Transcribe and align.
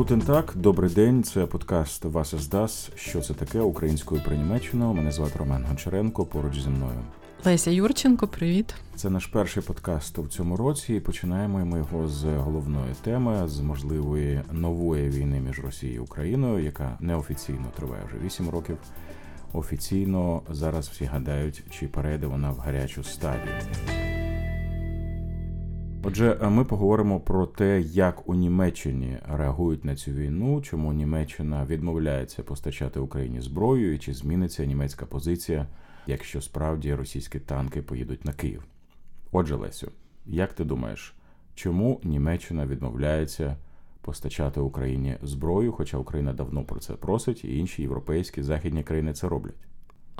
Гутен 0.00 0.20
так, 0.20 0.52
добрий 0.56 0.90
день. 0.90 1.22
Це 1.22 1.46
подкаст 1.46 2.04
Вас 2.04 2.48
Дас. 2.48 2.90
Що 2.94 3.20
це 3.20 3.34
таке 3.34 3.60
українською 3.60 4.20
про 4.24 4.36
Німеччину. 4.36 4.94
Мене 4.94 5.12
звати 5.12 5.38
Роман 5.38 5.64
Гончаренко. 5.64 6.24
Поруч 6.24 6.60
зі 6.60 6.68
мною. 6.68 6.98
Леся 7.44 7.70
Юрченко, 7.70 8.28
привіт. 8.28 8.74
Це 8.96 9.10
наш 9.10 9.26
перший 9.26 9.62
подкаст 9.62 10.18
у 10.18 10.28
цьому 10.28 10.56
році. 10.56 10.94
і 10.94 11.00
Починаємо 11.00 11.66
ми 11.66 11.78
його 11.78 12.08
з 12.08 12.24
головної 12.24 12.94
теми 13.02 13.48
з 13.48 13.60
можливої 13.60 14.42
нової 14.52 15.08
війни 15.08 15.40
між 15.40 15.58
Росією 15.58 15.96
і 15.96 16.04
Україною, 16.04 16.64
яка 16.64 16.96
неофіційно 17.00 17.66
триває 17.76 18.02
вже 18.06 18.26
8 18.26 18.50
років. 18.50 18.78
Офіційно 19.52 20.42
зараз 20.50 20.88
всі 20.88 21.04
гадають, 21.04 21.62
чи 21.70 21.88
перейде 21.88 22.26
вона 22.26 22.50
в 22.50 22.56
гарячу 22.56 23.04
стадію. 23.04 23.54
Отже, 26.02 26.38
ми 26.50 26.64
поговоримо 26.64 27.20
про 27.20 27.46
те, 27.46 27.80
як 27.80 28.28
у 28.28 28.34
Німеччині 28.34 29.18
реагують 29.28 29.84
на 29.84 29.96
цю 29.96 30.10
війну, 30.10 30.62
чому 30.62 30.92
Німеччина 30.92 31.66
відмовляється 31.66 32.42
постачати 32.42 33.00
Україні 33.00 33.40
зброю, 33.40 33.94
і 33.94 33.98
чи 33.98 34.14
зміниться 34.14 34.64
німецька 34.64 35.06
позиція, 35.06 35.66
якщо 36.06 36.40
справді 36.40 36.94
російські 36.94 37.38
танки 37.38 37.82
поїдуть 37.82 38.24
на 38.24 38.32
Київ. 38.32 38.64
Отже, 39.32 39.54
Лесю, 39.54 39.90
як 40.26 40.52
ти 40.52 40.64
думаєш, 40.64 41.14
чому 41.54 42.00
Німеччина 42.04 42.66
відмовляється 42.66 43.56
постачати 44.00 44.60
Україні 44.60 45.16
зброю, 45.22 45.72
хоча 45.72 45.98
Україна 45.98 46.32
давно 46.32 46.64
про 46.64 46.80
це 46.80 46.92
просить, 46.92 47.44
і 47.44 47.58
інші 47.58 47.82
європейські 47.82 48.42
західні 48.42 48.82
країни 48.82 49.12
це 49.12 49.28
роблять? 49.28 49.69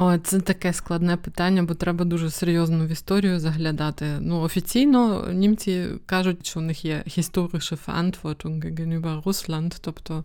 О, 0.03 0.19
це 0.19 0.41
таке 0.41 0.73
складне 0.73 1.17
питання, 1.17 1.63
бо 1.63 1.75
треба 1.75 2.05
дуже 2.05 2.31
серйозно 2.31 2.87
в 2.87 2.89
історію 2.89 3.41
заглядати. 3.41 4.07
Ну, 4.21 4.41
офіційно 4.41 5.29
німці 5.33 5.87
кажуть, 6.07 6.47
що 6.47 6.61
у 6.61 6.63
них 6.63 6.85
є 6.85 7.03
historische 7.07 7.79
Verantwortung 7.87 8.75
gegenüber 8.75 9.23
Russland, 9.23 9.79
тобто 9.81 10.25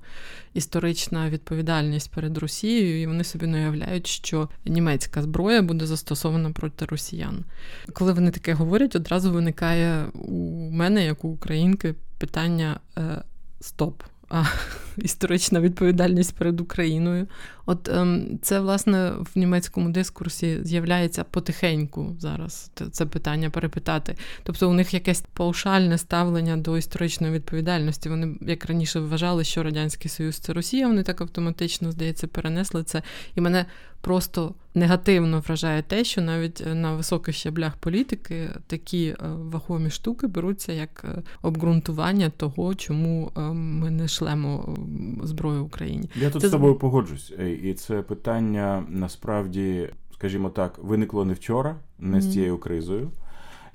історична 0.54 1.30
відповідальність 1.30 2.12
перед 2.12 2.38
Росією, 2.38 3.02
і 3.02 3.08
вони 3.08 3.24
собі 3.24 3.48
не 3.48 3.58
уявляють, 3.58 4.08
що 4.08 4.50
німецька 4.66 5.22
зброя 5.22 5.62
буде 5.62 5.86
застосована 5.86 6.52
проти 6.52 6.86
росіян. 6.86 7.46
Коли 7.94 8.14
вони 8.14 8.32
таке 8.32 8.54
говорять, 8.54 8.96
одразу 8.96 9.32
виникає 9.32 10.06
у 10.14 10.70
мене, 10.72 11.06
як 11.06 11.26
у 11.26 11.30
українки, 11.30 11.96
питання 12.18 12.80
е, 12.98 13.22
стоп 13.62 14.04
а, 14.30 14.44
історична 14.98 15.60
відповідальність 15.60 16.36
перед 16.36 16.62
Україною. 16.62 17.28
От 17.66 17.90
ем, 17.90 18.40
це, 18.42 18.60
власне, 18.60 19.12
в 19.12 19.40
німецькому 19.40 19.90
дискурсі 19.90 20.60
з'являється 20.64 21.24
потихеньку 21.24 22.16
зараз 22.20 22.72
це 22.92 23.06
питання 23.06 23.50
перепитати. 23.50 24.16
Тобто 24.44 24.70
у 24.70 24.74
них 24.74 24.94
якесь 24.94 25.24
паушальне 25.34 25.98
ставлення 25.98 26.58
до 26.58 26.78
історичної 26.78 27.34
відповідальності. 27.34 28.10
Вони, 28.10 28.36
як 28.42 28.66
раніше, 28.66 29.00
вважали, 29.00 29.44
що 29.44 29.64
Радянський 29.64 30.12
Союз 30.12 30.38
це 30.38 30.54
Росія, 30.54 30.88
вони 30.88 31.04
так 31.04 31.22
автоматично, 31.22 31.92
здається, 31.92 32.28
перенесли 32.28 32.84
це. 32.84 33.02
І 33.36 33.42
мене 33.42 33.66
просто 34.02 34.56
негативно 34.76 35.40
вражає 35.40 35.82
те, 35.82 36.04
що 36.04 36.22
навіть 36.22 36.64
е, 36.68 36.76
на 36.76 36.96
високих 36.96 37.36
щаблях 37.36 37.78
політики 37.78 38.50
такі 38.68 39.06
е, 39.08 39.16
вагомі 39.22 39.90
штуки 39.90 40.28
беруться 40.28 40.74
як 40.74 41.06
е, 41.06 41.22
обґрунтування 41.42 42.30
того, 42.30 42.76
чому 42.76 43.32
ми 43.54 43.92
не 43.92 44.08
шлемо 44.08 44.76
зброю 45.24 45.64
Україні. 45.64 46.10
Я 46.16 46.30
тут 46.30 46.42
це... 46.42 46.48
з 46.48 46.52
тобою 46.52 46.76
погоджусь, 46.76 47.34
і 47.64 47.74
це 47.74 48.02
питання 48.02 48.84
насправді, 48.90 49.90
скажімо 50.14 50.50
так, 50.50 50.80
виникло 50.84 51.26
не 51.26 51.34
вчора, 51.34 51.76
не 52.00 52.22
з 52.22 52.34
цією 52.34 52.58
кризою. 52.58 53.12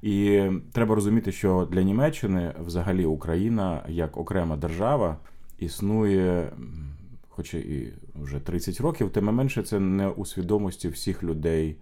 І 0.03 0.43
треба 0.73 0.95
розуміти, 0.95 1.33
що 1.33 1.69
для 1.73 1.83
Німеччини 1.83 2.53
взагалі 2.67 3.07
Україна 3.07 3.83
як 3.89 4.17
окрема 4.17 4.57
держава 4.57 5.17
існує 5.59 6.53
хоча 7.41 7.59
і 7.59 7.93
вже 8.15 8.41
30 8.41 8.81
років, 8.81 9.11
тим 9.11 9.25
не 9.25 9.33
менше 9.33 9.63
це 9.63 9.81
не 9.81 10.09
у 10.09 10.25
свідомості 10.25 10.89
всіх 10.89 11.23
людей 11.23 11.77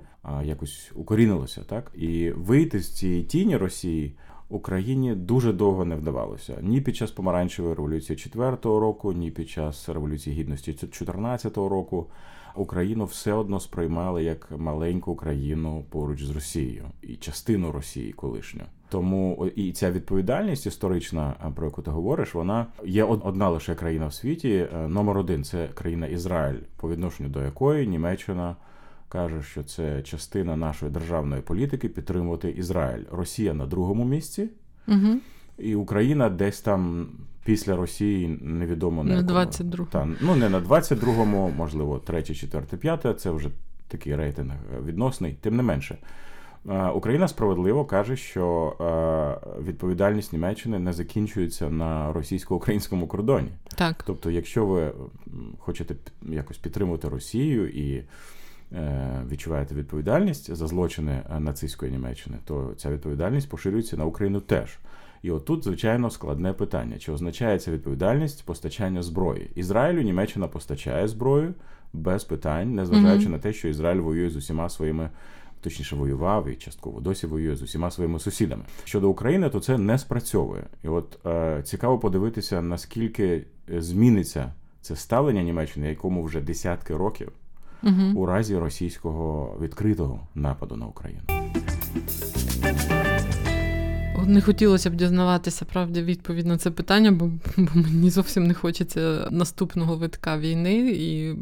якось 0.45 0.93
укорінилося, 0.95 1.63
так 1.67 1.93
і 1.95 2.31
вийти 2.31 2.81
з 2.81 2.97
цієї 2.97 3.23
тіні 3.23 3.57
Росії. 3.57 4.17
Україні 4.51 5.15
дуже 5.15 5.53
довго 5.53 5.85
не 5.85 5.97
вдавалося 5.97 6.59
ні 6.63 6.81
під 6.81 6.97
час 6.97 7.11
помаранчевої 7.11 7.75
революції 7.75 8.17
4-го 8.17 8.81
року, 8.81 9.13
ні 9.13 9.31
під 9.31 9.49
час 9.51 9.89
революції 9.89 10.37
гідності 10.37 10.73
14-го 10.73 11.69
року. 11.69 12.07
Україну 12.55 13.05
все 13.05 13.33
одно 13.33 13.61
сприймали 13.61 14.25
як 14.25 14.51
маленьку 14.59 15.17
країну 15.17 15.85
поруч 15.91 16.23
з 16.23 16.31
Росією 16.31 16.85
і 17.03 17.17
частину 17.17 17.73
Росії 17.73 18.13
колишню. 18.13 18.63
Тому 18.89 19.51
і 19.57 19.73
ця 19.73 19.91
відповідальність 19.91 20.67
історична, 20.67 21.35
про 21.55 21.67
яку 21.67 21.83
ти 21.83 21.91
говориш, 21.91 22.35
вона 22.35 22.67
є 22.85 23.05
одна 23.05 23.49
лише 23.49 23.75
країна 23.75 24.07
в 24.07 24.15
світі. 24.15 24.69
Е, 24.75 24.89
номер 24.89 25.19
один 25.19 25.45
це 25.45 25.69
країна 25.75 26.07
Ізраїль, 26.07 26.59
по 26.77 26.91
відношенню 26.91 27.29
до 27.29 27.43
якої 27.43 27.87
Німеччина 27.87 28.57
каже, 29.09 29.43
що 29.43 29.65
це 29.65 30.03
частина 30.03 30.57
нашої 30.57 30.93
державної 30.93 31.43
політики 31.43 31.89
підтримувати 31.89 32.51
Ізраїль. 32.51 33.05
Росія 33.11 33.55
на 33.55 33.67
другому 33.67 34.05
місці, 34.05 34.49
угу. 34.89 35.19
і 35.59 35.75
Україна 35.75 36.29
десь 36.29 36.61
там 36.61 37.09
після 37.49 37.77
Росії 37.77 38.39
невідомо 38.41 39.05
на 39.05 39.23
22 39.23 39.87
Та, 39.91 40.09
ну 40.21 40.37
не 40.37 40.49
на 40.49 40.61
22-му, 40.61 41.53
можливо, 41.57 41.99
третє, 41.99 42.35
четверте, 42.35 42.77
п'яте. 42.77 43.15
Це 43.15 43.31
вже 43.31 43.49
такий 43.89 44.17
рейтинг 44.17 44.53
е, 44.53 44.81
відносний, 44.87 45.37
тим 45.41 45.57
не 45.57 45.63
менше. 45.63 45.99
Е, 46.69 46.89
Україна 46.89 47.29
справедливо 47.29 47.85
каже, 47.85 48.17
що 48.17 48.77
е, 48.81 49.63
відповідальність 49.63 50.33
Німеччини 50.33 50.79
не 50.79 50.93
закінчується 50.93 51.71
на 51.71 52.13
російсько-українському 52.13 53.07
кордоні. 53.07 53.51
Так, 53.77 54.03
тобто, 54.07 54.31
якщо 54.31 54.67
ви 54.67 54.93
хочете 55.59 55.95
якось 56.23 56.59
підтримувати 56.59 57.09
Росію 57.09 57.69
і 57.69 58.05
відчуваєте 59.31 59.75
відповідальність 59.75 60.55
за 60.55 60.67
злочини 60.67 61.23
нацистської 61.39 61.93
Німеччини, 61.93 62.37
то 62.45 62.75
ця 62.77 62.91
відповідальність 62.91 63.49
поширюється 63.49 63.97
на 63.97 64.05
Україну 64.05 64.41
теж. 64.41 64.79
І 65.23 65.31
отут, 65.31 65.65
звичайно, 65.65 66.11
складне 66.11 66.53
питання: 66.53 66.99
чи 66.99 67.12
означає 67.12 67.59
ця 67.59 67.71
відповідальність 67.71 68.45
постачання 68.45 69.03
зброї? 69.03 69.51
Ізраїлю 69.55 70.03
Німеччина 70.03 70.49
постачає 70.49 71.09
зброю 71.09 71.55
без 71.93 72.25
питань, 72.25 72.75
незважаючи 72.75 73.27
mm-hmm. 73.27 73.31
на 73.31 73.39
те, 73.39 73.53
що 73.53 73.69
Ізраїль 73.69 74.01
воює 74.01 74.31
з 74.31 74.37
усіма 74.37 74.69
своїми. 74.69 75.11
Точніше 75.61 75.97
воював 75.97 76.49
і 76.49 76.55
частково 76.55 77.01
досі 77.01 77.27
воює 77.27 77.56
з 77.56 77.62
усіма 77.62 77.91
своїми 77.91 78.19
сусідами. 78.19 78.62
Щодо 78.84 79.11
України, 79.11 79.51
то 79.51 79.61
це 79.61 79.79
не 79.79 79.99
спрацьовує. 79.99 80.65
І 80.84 80.89
от 80.89 81.27
е, 81.27 81.62
цікаво 81.65 81.99
подивитися, 81.99 82.62
наскільки 82.62 83.45
е, 83.71 83.83
зміниться 83.83 84.53
це 84.81 84.97
ставлення 84.97 85.43
Німеччини, 85.43 85.89
якому 85.89 86.23
вже 86.23 86.41
десятки 86.41 86.97
років 86.97 87.33
угу. 87.83 88.12
у 88.15 88.27
разі 88.27 88.56
російського 88.56 89.56
відкритого 89.61 90.21
нападу 90.35 90.77
на 90.77 90.87
Україну. 90.87 91.23
Не 94.28 94.41
хотілося 94.41 94.91
б 94.91 94.94
дізнаватися 94.94 95.65
правді 95.65 96.03
відповідь 96.03 96.47
на 96.47 96.59
це 96.59 96.71
питання, 96.71 97.12
бо, 97.12 97.31
бо 97.56 97.71
мені 97.75 98.11
зовсім 98.11 98.47
не 98.47 98.55
хочеться 98.55 99.28
наступного 99.31 99.97
витка 99.97 100.39
війни 100.39 100.91
і 100.91 101.34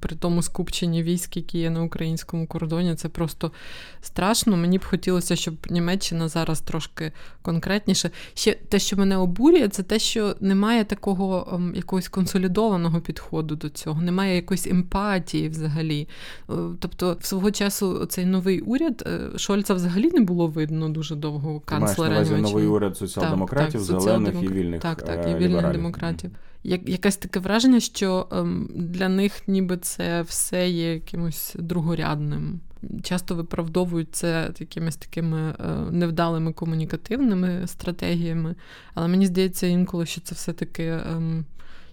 при 0.00 0.16
тому 0.16 0.42
скупченні 0.42 1.02
військ, 1.02 1.36
які 1.36 1.58
є 1.58 1.70
на 1.70 1.82
українському 1.82 2.46
кордоні, 2.46 2.94
це 2.94 3.08
просто 3.08 3.52
страшно. 4.00 4.56
Мені 4.56 4.78
б 4.78 4.84
хотілося, 4.84 5.36
щоб 5.36 5.54
Німеччина 5.70 6.28
зараз 6.28 6.60
трошки 6.60 7.12
конкретніше. 7.42 8.10
Ще 8.34 8.52
те, 8.52 8.78
що 8.78 8.96
мене 8.96 9.16
обурює, 9.16 9.68
це 9.68 9.82
те, 9.82 9.98
що 9.98 10.36
немає 10.40 10.84
такого 10.84 11.48
ем, 11.54 11.72
якогось 11.76 12.08
консолідованого 12.08 13.00
підходу 13.00 13.56
до 13.56 13.68
цього, 13.68 14.02
немає 14.02 14.36
якоїсь 14.36 14.66
емпатії 14.66 15.48
взагалі. 15.48 16.08
Е, 16.50 16.54
тобто, 16.80 17.16
свого 17.20 17.50
часу 17.50 18.06
цей 18.06 18.24
новий 18.24 18.60
уряд 18.60 19.04
е, 19.06 19.38
Шольца 19.38 19.74
взагалі 19.74 20.10
не 20.10 20.20
було 20.20 20.46
видно 20.46 20.88
дуже 20.88 21.16
довго 21.16 21.60
канцлера. 21.60 22.24
Ти 22.24 22.30
маєш 22.30 22.50
новий 22.50 22.66
уряд 22.66 22.96
соціал-демократів, 22.96 23.80
так, 23.80 23.90
так, 23.90 24.00
зелених 24.00 24.42
і 24.42 24.48
вільних 24.48 24.80
так, 24.80 25.02
так, 25.02 25.28
і 25.30 25.34
вільних 25.34 25.72
демократів 25.72 26.30
як, 26.30 26.51
якесь 26.64 27.16
таке 27.16 27.40
враження, 27.40 27.80
що 27.80 28.28
ем, 28.32 28.70
для 28.74 29.08
них 29.08 29.48
ніби 29.48 29.76
це 29.76 30.22
все 30.22 30.70
є 30.70 30.94
якимось 30.94 31.56
другорядним. 31.58 32.60
Часто 33.02 33.34
виправдовують 33.34 34.14
це 34.14 34.50
якимись 34.58 34.96
такими 34.96 35.38
е, 35.38 35.54
невдалими 35.90 36.52
комунікативними 36.52 37.66
стратегіями, 37.66 38.54
але 38.94 39.08
мені 39.08 39.26
здається 39.26 39.66
інколи, 39.66 40.06
що 40.06 40.20
це 40.20 40.34
все-таки. 40.34 40.84
Ем, 40.84 41.44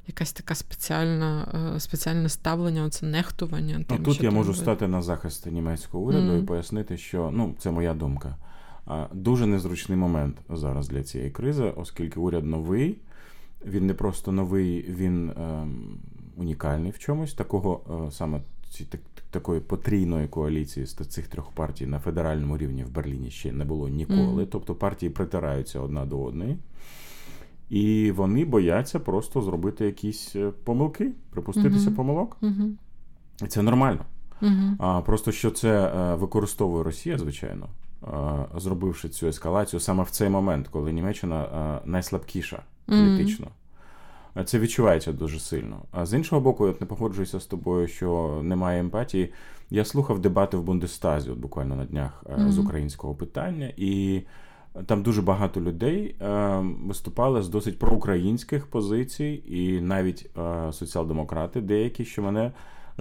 Якась 0.08 0.34
така 0.34 0.56
спеціальна 0.56 1.48
е, 1.76 1.80
спеціальне 1.80 2.30
ставлення, 2.30 2.84
оце 2.84 3.06
нехтування. 3.06 3.76
Ну, 3.78 3.84
тим, 3.84 4.04
Тут 4.04 4.16
що 4.16 4.24
я 4.24 4.32
можу 4.32 4.54
стати 4.54 4.88
на 4.88 5.02
захист 5.02 5.46
німецького 5.46 6.04
уряду 6.04 6.32
mm. 6.32 6.40
і 6.40 6.44
пояснити, 6.44 6.98
що 6.98 7.30
ну 7.34 7.56
це 7.60 7.72
моя 7.72 7.94
думка. 7.94 8.36
Дуже 9.14 9.46
незручний 9.46 9.98
момент 9.98 10.38
зараз 10.50 10.88
для 10.88 11.04
цієї 11.04 11.32
кризи, 11.32 11.74
оскільки 11.76 12.20
уряд 12.20 12.46
новий, 12.46 12.98
він 13.66 13.86
не 13.88 13.94
просто 13.94 14.32
новий, 14.32 14.86
він 14.90 15.30
е, 15.30 15.68
унікальний 16.38 16.92
в 16.92 17.00
чомусь. 17.00 17.34
Такого 17.34 17.82
е, 18.08 18.12
саме 18.12 18.42
ці, 18.70 18.86
так, 18.86 19.02
такої 19.30 19.62
потрійної 19.62 20.28
коаліції 20.28 20.86
з 20.86 20.94
цих 20.94 21.28
трьох 21.28 21.52
партій 21.52 21.86
на 21.86 22.00
федеральному 22.00 22.58
рівні 22.58 22.84
в 22.84 22.92
Берліні 22.92 23.32
ще 23.32 23.52
не 23.52 23.66
було 23.66 23.90
ніколи. 23.90 24.44
Mm-hmm. 24.44 24.48
Тобто 24.52 24.76
партії 24.76 25.10
притираються 25.10 25.80
одна 25.80 26.06
до 26.06 26.24
одної. 26.24 26.58
і 27.70 28.12
вони 28.12 28.46
бояться 28.46 29.00
просто 29.00 29.42
зробити 29.42 29.86
якісь 29.86 30.36
е, 30.36 30.52
помилки, 30.64 31.12
припуститися 31.30 31.90
uh-huh. 31.90 31.96
помилок. 31.96 32.38
Uh-huh. 32.42 32.72
І 33.44 33.48
це 33.48 33.62
нормально. 33.62 34.06
Uh-huh. 34.42 34.76
А 34.80 35.02
Просто 35.02 35.32
що 35.32 35.52
це 35.52 35.88
е, 35.88 36.16
використовує 36.16 36.84
Росія, 36.84 37.18
звичайно, 37.18 37.68
е, 38.04 38.08
зробивши 38.60 39.10
цю 39.10 39.28
ескалацію 39.28 39.80
саме 39.80 40.04
в 40.04 40.10
цей 40.10 40.30
момент, 40.30 40.68
коли 40.68 40.94
Німеччина 40.94 41.82
найслабкіша 41.86 42.64
політично. 42.90 43.48
Це 44.46 44.60
відчувається 44.60 45.14
дуже 45.14 45.40
сильно. 45.40 45.82
А 45.92 46.06
з 46.06 46.14
іншого 46.14 46.42
боку, 46.42 46.68
я 46.68 46.74
не 46.80 46.86
погоджуюся 46.86 47.40
з 47.40 47.46
тобою, 47.46 47.88
що 47.88 48.40
немає 48.44 48.80
емпатії. 48.80 49.34
Я 49.70 49.86
слухав 49.86 50.20
дебати 50.20 50.58
в 50.58 50.64
Бундестазі, 50.64 51.30
от 51.30 51.38
буквально 51.38 51.76
на 51.76 51.86
днях 51.86 52.24
mm-hmm. 52.24 52.50
з 52.50 52.60
українського 52.60 53.16
питання, 53.16 53.74
і 53.78 54.22
там 54.86 55.04
дуже 55.04 55.22
багато 55.22 55.62
людей 55.62 56.16
е, 56.22 56.64
виступали 56.86 57.42
з 57.42 57.50
досить 57.50 57.80
проукраїнських 57.80 58.68
позицій, 58.68 59.44
і 59.48 59.82
навіть 59.82 60.30
е, 60.38 60.74
соціал-демократи 60.74 61.62
деякі, 61.62 62.06
що 62.06 62.22
мене 62.22 62.52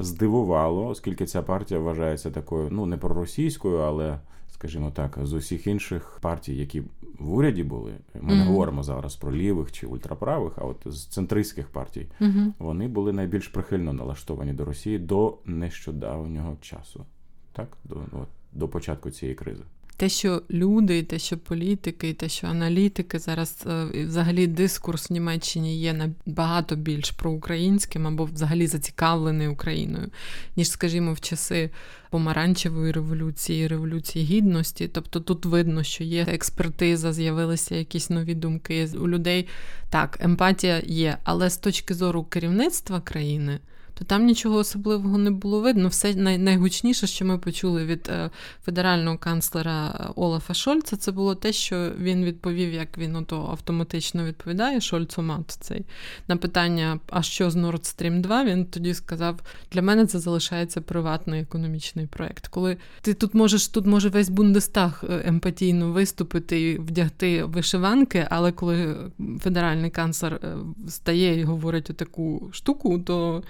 здивувало, 0.03 0.87
оскільки 0.87 1.27
ця 1.27 1.43
партія 1.43 1.81
вважається 1.81 2.31
такою, 2.31 2.69
ну 2.71 2.87
не 2.87 2.97
проросійською, 2.97 3.79
але 3.79 4.19
скажімо 4.59 4.91
так, 4.91 5.19
з 5.23 5.33
усіх 5.33 5.67
інших 5.67 6.19
партій, 6.21 6.57
які 6.57 6.83
в 7.19 7.35
уряді 7.35 7.65
були. 7.65 7.93
Ми 8.15 8.21
mm-hmm. 8.21 8.37
не 8.37 8.45
говоримо 8.45 8.83
зараз 8.83 9.17
про 9.17 9.33
лівих 9.33 9.73
чи 9.73 9.87
ультраправих, 9.87 10.53
а 10.57 10.65
от 10.65 10.77
з 10.87 11.07
центристських 11.07 11.69
партій 11.69 12.07
mm-hmm. 12.21 12.53
вони 12.59 12.89
були 12.89 13.13
найбільш 13.13 13.49
прихильно 13.49 13.93
налаштовані 13.93 14.53
до 14.53 14.65
Росії 14.65 14.99
до 14.99 15.39
нещодавнього 15.45 16.57
часу, 16.61 17.05
так 17.53 17.69
до, 17.85 17.95
от, 17.95 18.29
до 18.53 18.69
початку 18.69 19.11
цієї 19.11 19.35
кризи 19.35 19.65
те, 19.99 20.09
що 20.09 20.43
люди, 20.51 21.03
те, 21.03 21.19
що 21.19 21.39
політики, 21.39 22.15
те, 22.15 22.29
що 22.29 22.47
аналітики 22.47 23.19
зараз 23.19 23.65
е, 23.67 24.05
взагалі 24.05 24.47
дискурс 24.47 25.11
в 25.11 25.13
Німеччині 25.13 25.81
є 25.81 25.93
набагато 25.93 26.77
більш 26.77 27.11
проукраїнським 27.11 28.07
або 28.07 28.25
взагалі 28.25 28.67
зацікавлений 28.67 29.49
Україною, 29.49 30.11
ніж, 30.57 30.71
скажімо, 30.71 31.13
в 31.13 31.21
часи 31.21 31.71
помаранчевої 32.11 32.93
революції, 32.93 33.67
революції 33.67 34.25
гідності. 34.25 34.89
Тобто 34.89 35.21
тут 35.21 35.47
видно, 35.47 35.83
що 35.83 36.05
є 36.05 36.27
експертиза, 36.29 37.13
з'явилися 37.13 37.75
якісь 37.75 38.11
нові 38.11 38.35
думки 38.35 38.89
у 39.01 39.09
людей. 39.09 39.49
Так, 39.91 40.19
емпатія 40.21 40.83
є, 40.87 41.19
але 41.25 41.51
з 41.51 41.57
точки 41.57 41.95
зору 41.95 42.25
керівництва 42.25 43.01
країни 43.01 43.59
то 43.99 44.05
там 44.05 44.25
нічого 44.25 44.57
особливого 44.57 45.19
не 45.19 45.31
було 45.31 45.61
видно. 45.61 45.89
Все 45.89 46.15
найгучніше, 46.15 47.07
що 47.07 47.25
ми 47.25 47.39
почули 47.39 47.85
від 47.85 48.09
е, 48.09 48.31
федерального 48.65 49.19
канцлера 49.19 50.11
Олафа 50.17 50.55
Шольца, 50.55 50.97
це 50.97 51.13
було 51.13 51.35
те, 51.35 51.53
що 51.53 51.93
він 51.99 52.25
відповів, 52.25 52.73
як 52.73 52.99
він 52.99 53.17
ото 53.17 53.47
автоматично 53.51 54.25
відповідає 54.25 54.81
Шольцомат 54.81 55.51
цей 55.61 55.85
на 56.29 56.37
питання: 56.37 57.01
а 57.11 57.23
що 57.23 57.51
з 57.51 57.57
Nord 57.57 57.81
Stream 57.81 58.21
2, 58.21 58.45
Він 58.45 58.65
тоді 58.65 58.95
сказав: 58.95 59.41
для 59.73 59.83
мене 59.83 60.07
це 60.07 60.19
залишається 60.19 60.81
приватний 60.81 61.41
економічний 61.41 62.07
проект. 62.07 62.49
Коли 62.49 62.77
ти 63.01 63.15
тут 63.15 63.35
можеш, 63.35 63.69
тут 63.69 63.87
може 63.87 64.09
весь 64.09 64.29
Бундестаг 64.29 65.05
е, 65.11 65.23
емпатійно 65.25 65.93
виступити 65.93 66.61
і 66.61 66.79
вдягти 66.79 67.45
вишиванки, 67.45 68.27
але 68.31 68.53
коли 68.53 68.97
федеральний 69.41 69.91
канцлер 69.91 70.35
е, 70.35 70.57
стає 70.89 71.41
і 71.41 71.45
говорить 71.45 71.85
таку 71.85 72.51
штуку, 72.53 72.99
то 72.99 73.43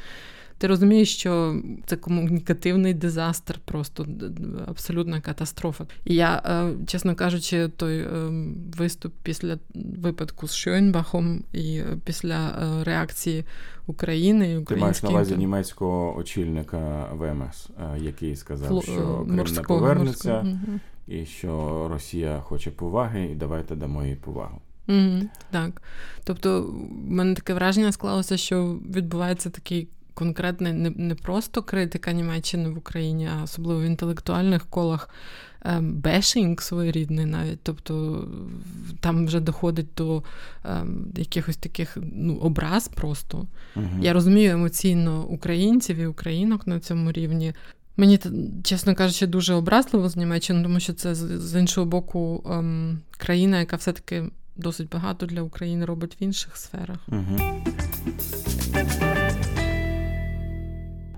ти 0.59 0.67
розумієш, 0.67 1.17
що 1.17 1.63
це 1.87 1.97
комунікативний 1.97 2.95
дизастр, 2.95 3.61
просто 3.65 4.07
абсолютна 4.67 5.21
катастрофа. 5.21 5.85
І 6.05 6.15
я, 6.15 6.43
е, 6.47 6.87
чесно 6.87 7.15
кажучи, 7.15 7.69
той 7.69 7.99
е, 7.99 8.07
виступ 8.79 9.13
після 9.23 9.59
випадку 9.75 10.49
з 10.49 10.55
Шойнбахом 10.55 11.45
і 11.53 11.77
е, 11.77 11.99
після 12.05 12.53
реакції 12.85 13.45
України 13.87 14.53
і 14.53 14.65
Ти 14.65 14.77
маєш 14.77 15.03
на 15.03 15.09
увазі 15.09 15.37
німецького 15.37 16.17
очільника 16.17 17.09
ВМС, 17.13 17.69
який 17.99 18.37
сказав, 18.37 18.69
Фло... 18.69 18.83
що 18.83 19.27
Крим 19.29 19.55
не 19.55 19.63
повернеться, 19.63 20.43
морського. 20.43 20.79
і 21.09 21.27
що 21.27 21.87
Росія 21.91 22.41
хоче 22.41 22.71
поваги, 22.71 23.25
і 23.25 23.35
давайте 23.35 23.75
дамо 23.77 24.05
їй 24.05 24.15
повагу. 24.15 24.61
Mm, 24.89 25.23
так. 25.51 25.83
Тобто, 26.25 26.63
в 26.63 27.11
мене 27.11 27.35
таке 27.35 27.55
враження 27.55 27.93
склалося, 27.93 28.37
що 28.37 28.79
відбувається 28.95 29.51
такий 29.51 29.89
конкретне 30.19 30.73
не 30.73 30.91
не 30.91 31.15
просто 31.15 31.63
критика 31.63 32.13
Німеччини 32.13 32.69
в 32.69 32.79
Україні, 32.79 33.29
а 33.39 33.43
особливо 33.43 33.81
в 33.81 33.85
інтелектуальних 33.85 34.67
колах 34.67 35.09
ем, 35.63 35.95
бешінг 35.95 36.63
своєрідний 36.63 37.27
навіть. 37.27 37.59
Тобто 37.63 38.25
там 39.01 39.27
вже 39.27 39.41
доходить 39.41 39.87
до 39.97 40.23
ем, 40.65 41.07
якихось 41.17 41.57
таких 41.57 41.99
ну, 42.13 42.37
образ 42.37 42.89
просто. 42.89 43.47
Угу. 43.77 43.87
Я 44.03 44.13
розумію 44.13 44.53
емоційно 44.53 45.25
українців 45.25 45.97
і 45.97 46.07
українок 46.07 46.67
на 46.67 46.81
цьому 46.81 47.13
рівні. 47.13 47.53
Мені, 47.97 48.19
чесно 48.65 48.95
кажучи, 48.95 49.27
дуже 49.27 49.55
образливо 49.55 50.09
з 50.09 50.17
Німеччини, 50.17 50.63
тому 50.63 50.81
що 50.81 50.93
це 50.93 51.15
з 51.15 51.61
іншого 51.61 51.87
боку 51.87 52.45
ем, 52.51 53.01
країна, 53.19 53.59
яка 53.59 53.77
все-таки 53.77 54.25
досить 54.57 54.89
багато 54.89 55.27
для 55.27 55.43
України 55.43 55.85
робить 55.85 56.17
в 56.21 56.23
інших 56.23 56.57
сферах. 56.57 56.99
Угу. 57.09 57.39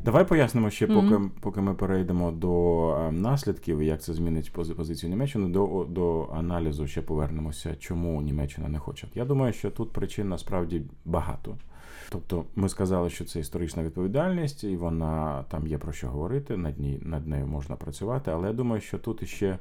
Давай 0.05 0.25
пояснимо 0.25 0.71
ще, 0.71 0.87
поки 0.87 1.15
mm-hmm. 1.15 1.31
поки 1.41 1.61
ми 1.61 1.75
перейдемо 1.75 2.31
до 2.31 2.97
е, 2.97 3.13
наслідків, 3.13 3.83
як 3.83 4.03
це 4.03 4.13
змінить 4.13 4.53
позицію 4.53 5.11
Німеччини, 5.11 5.49
до 5.49 5.87
до 5.89 6.29
аналізу 6.35 6.87
ще 6.87 7.03
повернемося, 7.03 7.77
чому 7.79 8.23
Німеччина 8.23 8.69
не 8.69 8.79
хоче. 8.79 9.09
Я 9.15 9.25
думаю, 9.25 9.53
що 9.53 9.71
тут 9.71 9.93
причин 9.93 10.29
насправді 10.29 10.83
багато. 11.05 11.57
Тобто, 12.11 12.45
ми 12.57 12.69
сказали, 12.69 13.11
що 13.11 13.25
це 13.25 13.41
історична 13.41 13.83
відповідальність, 13.83 14.65
і 14.65 14.77
вона 14.77 15.45
там 15.49 15.67
є 15.67 15.79
про 15.79 15.93
що 15.93 16.09
говорити, 16.09 16.57
над 16.57 16.79
ній 16.79 16.99
над 17.03 17.27
нею 17.27 17.47
можна 17.47 17.77
працювати. 17.77 18.31
Але 18.31 18.47
я 18.47 18.53
думаю, 18.53 18.81
що 18.81 18.99
тут 18.99 19.23
іще 19.23 19.59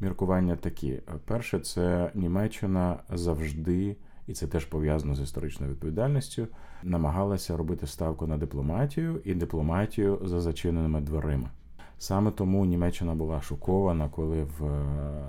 міркування 0.00 0.56
такі: 0.56 1.00
перше, 1.24 1.58
це 1.58 2.10
Німеччина 2.14 2.96
завжди 3.10 3.96
і 4.28 4.32
це 4.32 4.46
теж 4.46 4.64
пов'язано 4.64 5.14
з 5.14 5.20
історичною 5.20 5.72
відповідальністю, 5.72 6.46
намагалася 6.82 7.56
робити 7.56 7.86
ставку 7.86 8.26
на 8.26 8.38
дипломатію 8.38 9.20
і 9.24 9.34
дипломатію 9.34 10.20
за 10.24 10.40
зачиненими 10.40 11.00
дверима. 11.00 11.50
Саме 11.98 12.30
тому 12.30 12.64
Німеччина 12.64 13.14
була 13.14 13.42
шокована, 13.42 14.08
коли 14.08 14.46
в 14.58 14.70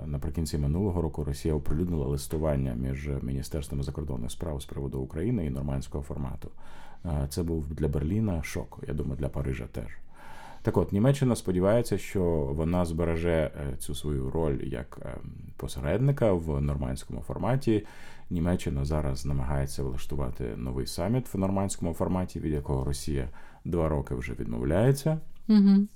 наприкінці 0.06 0.58
минулого 0.58 1.02
року 1.02 1.24
Росія 1.24 1.54
оприлюднила 1.54 2.06
листування 2.06 2.74
між 2.74 3.10
міністерствами 3.22 3.84
закордонних 3.84 4.32
справ 4.32 4.62
з 4.62 4.66
приводу 4.66 5.00
України 5.00 5.46
і 5.46 5.50
нормандського 5.50 6.04
формату. 6.04 6.50
Це 7.30 7.44
був 7.44 7.74
для 7.74 7.88
Берліна 7.88 8.44
шок. 8.44 8.80
Я 8.88 8.94
думаю, 8.94 9.18
для 9.20 9.30
Парижа 9.30 9.66
теж. 9.72 9.98
Так 10.62 10.78
от 10.78 10.94
Німеччина 10.94 11.36
сподівається, 11.36 11.98
що 11.98 12.24
вона 12.52 12.86
збереже 12.86 13.32
е, 13.32 13.78
цю 13.78 13.96
свою 13.96 14.30
роль 14.30 14.58
як 14.64 15.00
ем, 15.02 15.32
посередника 15.58 16.34
в 16.34 16.62
нормандському 16.62 17.22
форматі 17.22 17.86
Німеччина 18.30 18.86
зараз 18.86 19.26
намагається 19.26 19.84
влаштувати 19.84 20.44
новий 20.58 20.88
саміт 20.88 21.34
в 21.34 21.38
нормандському 21.38 21.94
форматі, 21.94 22.40
від 22.40 22.54
якого 22.54 22.84
Росія 22.84 23.30
два 23.66 23.90
роки 23.90 24.16
вже 24.16 24.34
відмовляється. 24.34 25.20
Угу. 25.48 25.88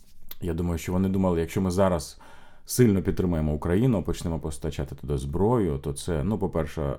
Я 0.42 0.54
думаю, 0.54 0.78
що 0.78 0.92
вони 0.92 1.10
думали, 1.10 1.40
якщо 1.40 1.62
ми 1.62 1.72
зараз 1.72 2.20
сильно 2.66 3.02
підтримуємо 3.02 3.54
Україну, 3.54 4.04
почнемо 4.04 4.40
постачати 4.40 4.96
туди 4.96 5.18
зброю, 5.18 5.78
то 5.78 5.94
це, 5.94 6.24
ну, 6.24 6.38
по-перше, 6.38 6.82
е, 6.82 6.98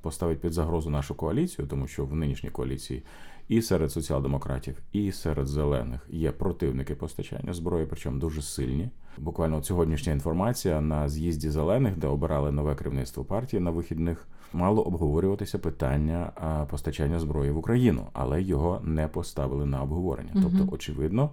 поставить 0.00 0.40
під 0.40 0.52
загрозу 0.52 0.90
нашу 0.90 1.14
коаліцію, 1.14 1.68
тому 1.68 1.86
що 1.86 2.04
в 2.04 2.14
нинішній 2.14 2.50
коаліції 2.50 3.02
і 3.48 3.62
серед 3.62 3.92
соціал-демократів, 3.92 4.82
і 4.92 5.12
серед 5.12 5.46
зелених 5.46 6.06
є 6.08 6.32
противники 6.32 6.94
постачання 6.94 7.52
зброї, 7.52 7.86
причому 7.86 8.18
дуже 8.18 8.42
сильні. 8.42 8.90
Буквально 9.18 9.56
от 9.56 9.66
сьогоднішня 9.66 10.12
інформація 10.12 10.80
на 10.80 11.08
з'їзді 11.08 11.50
зелених, 11.50 11.96
де 11.96 12.06
обирали 12.06 12.52
нове 12.52 12.74
керівництво 12.74 13.24
партії 13.24 13.60
на 13.60 13.70
вихідних, 13.70 14.26
мало 14.52 14.82
обговорюватися 14.82 15.58
питання 15.58 16.30
постачання 16.70 17.20
зброї 17.20 17.50
в 17.50 17.58
Україну, 17.58 18.06
але 18.12 18.42
його 18.42 18.80
не 18.84 19.08
поставили 19.08 19.66
на 19.66 19.82
обговорення. 19.82 20.30
Угу. 20.34 20.44
Тобто, 20.44 20.74
очевидно 20.74 21.30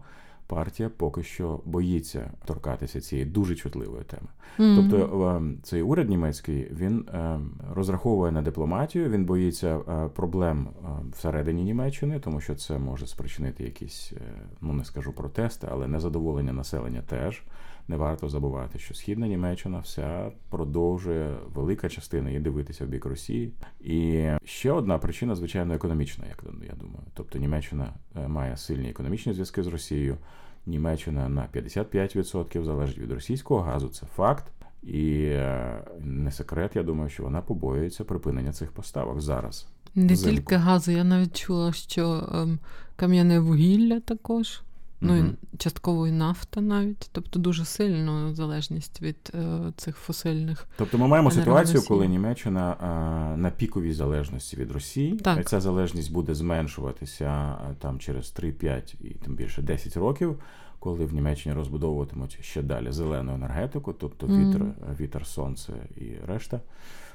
партія 0.51 0.89
поки 0.97 1.23
що 1.23 1.59
боїться 1.65 2.31
торкатися 2.45 3.01
цієї 3.01 3.25
дуже 3.27 3.55
чутливої 3.55 4.03
теми. 4.03 4.27
Mm-hmm. 4.59 4.75
Тобто 4.75 5.27
ем, 5.27 5.57
цей 5.63 5.81
уряд 5.81 6.09
німецький 6.09 6.67
він 6.71 7.05
ем, 7.13 7.51
розраховує 7.75 8.31
на 8.31 8.41
дипломатію, 8.41 9.09
він 9.09 9.25
боїться 9.25 9.77
е, 9.77 10.07
проблем 10.07 10.67
е, 10.67 10.87
всередині 11.11 11.63
Німеччини, 11.63 12.19
тому 12.19 12.41
що 12.41 12.55
це 12.55 12.77
може 12.77 13.07
спричинити 13.07 13.63
якісь, 13.63 14.13
е, 14.15 14.21
ну 14.61 14.73
не 14.73 14.85
скажу 14.85 15.13
протести, 15.13 15.67
але 15.71 15.87
незадоволення 15.87 16.53
населення 16.53 17.01
теж. 17.01 17.43
Не 17.91 17.97
варто 17.97 18.29
забувати, 18.29 18.79
що 18.79 18.93
східна 18.93 19.27
Німеччина 19.27 19.79
вся 19.79 20.31
продовжує 20.49 21.37
велика 21.53 21.89
частина 21.89 22.29
її 22.29 22.41
дивитися 22.41 22.85
в 22.85 22.87
бік 22.87 23.05
Росії. 23.05 23.53
І 23.81 24.27
ще 24.43 24.71
одна 24.71 24.97
причина, 24.97 25.35
звичайно, 25.35 25.73
економічна, 25.73 26.25
як 26.29 26.43
я 26.67 26.75
думаю. 26.75 27.05
Тобто 27.13 27.39
Німеччина 27.39 27.93
має 28.27 28.57
сильні 28.57 28.89
економічні 28.89 29.33
зв'язки 29.33 29.63
з 29.63 29.67
Росією. 29.67 30.17
Німеччина 30.65 31.29
на 31.29 31.47
55% 31.53 32.63
залежить 32.63 32.97
від 32.97 33.11
російського 33.11 33.61
газу. 33.61 33.89
Це 33.89 34.05
факт. 34.05 34.45
І 34.83 35.23
е, 35.23 35.83
не 35.99 36.31
секрет, 36.31 36.75
я 36.75 36.83
думаю, 36.83 37.09
що 37.09 37.23
вона 37.23 37.41
побоюється 37.41 38.03
припинення 38.03 38.51
цих 38.51 38.71
поставок 38.71 39.21
зараз. 39.21 39.67
Не 39.95 40.13
взимку. 40.13 40.35
тільки 40.35 40.55
газу, 40.55 40.91
я 40.91 41.03
навіть 41.03 41.37
чула, 41.37 41.73
що 41.73 42.29
ем, 42.33 42.59
кам'яне 42.95 43.39
вугілля 43.39 43.99
також. 43.99 44.61
Ну 45.01 45.17
і 45.17 45.23
частково 45.57 46.07
і 46.07 46.11
нафта 46.11 46.61
навіть, 46.61 47.09
тобто 47.11 47.39
дуже 47.39 47.65
сильно 47.65 48.33
залежність 48.33 49.01
від 49.01 49.31
е, 49.35 49.59
цих 49.77 49.97
фосильних. 49.97 50.67
Тобто 50.77 50.97
ми 50.97 51.07
маємо 51.07 51.31
ситуацію, 51.31 51.83
коли 51.87 52.07
Німеччина 52.07 52.71
е, 52.71 53.37
на 53.37 53.51
піковій 53.51 53.93
залежності 53.93 54.57
від 54.57 54.71
Росії, 54.71 55.13
так. 55.13 55.49
ця 55.49 55.61
залежність 55.61 56.11
буде 56.11 56.35
зменшуватися 56.35 57.57
е, 57.71 57.75
там 57.79 57.99
через 57.99 58.33
3-5 58.39 58.95
і 59.01 59.09
тим 59.09 59.35
більше 59.35 59.61
10 59.61 59.97
років, 59.97 60.39
коли 60.79 61.05
в 61.05 61.13
Німеччині 61.13 61.55
розбудовуватимуть 61.55 62.37
ще 62.41 62.61
далі 62.61 62.91
зелену 62.91 63.33
енергетику, 63.33 63.93
тобто 63.93 64.27
mm. 64.27 64.49
вітер, 64.49 64.65
вітер, 64.99 65.27
сонце 65.27 65.73
і 65.97 66.25
решта. 66.27 66.59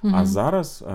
Mm-hmm. 0.02 0.16
А 0.16 0.26
зараз 0.26 0.82
е, 0.82 0.86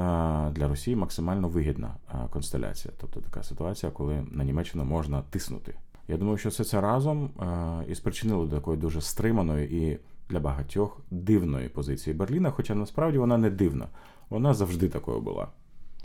для 0.51 0.67
Росії 0.67 0.95
максимально 0.95 1.47
вигідна 1.47 1.95
е, 2.09 2.17
констеляція, 2.29 2.93
тобто 3.01 3.19
така 3.19 3.43
ситуація, 3.43 3.91
коли 3.91 4.23
на 4.31 4.43
Німеччину 4.43 4.85
можна 4.85 5.21
тиснути. 5.29 5.75
Я 6.11 6.17
думаю, 6.17 6.37
що 6.37 6.49
все 6.49 6.63
це 6.63 6.81
разом 6.81 7.25
е, 7.25 7.45
і 7.91 7.95
спричинило 7.95 8.45
до 8.45 8.55
такої 8.55 8.77
дуже 8.77 9.01
стриманої 9.01 9.83
і 9.83 9.97
для 10.29 10.39
багатьох 10.39 11.01
дивної 11.11 11.69
позиції 11.69 12.13
Берліна, 12.13 12.51
хоча 12.51 12.75
насправді 12.75 13.17
вона 13.17 13.37
не 13.37 13.49
дивна, 13.49 13.87
вона 14.29 14.53
завжди 14.53 14.89
такою 14.89 15.21
була. 15.21 15.47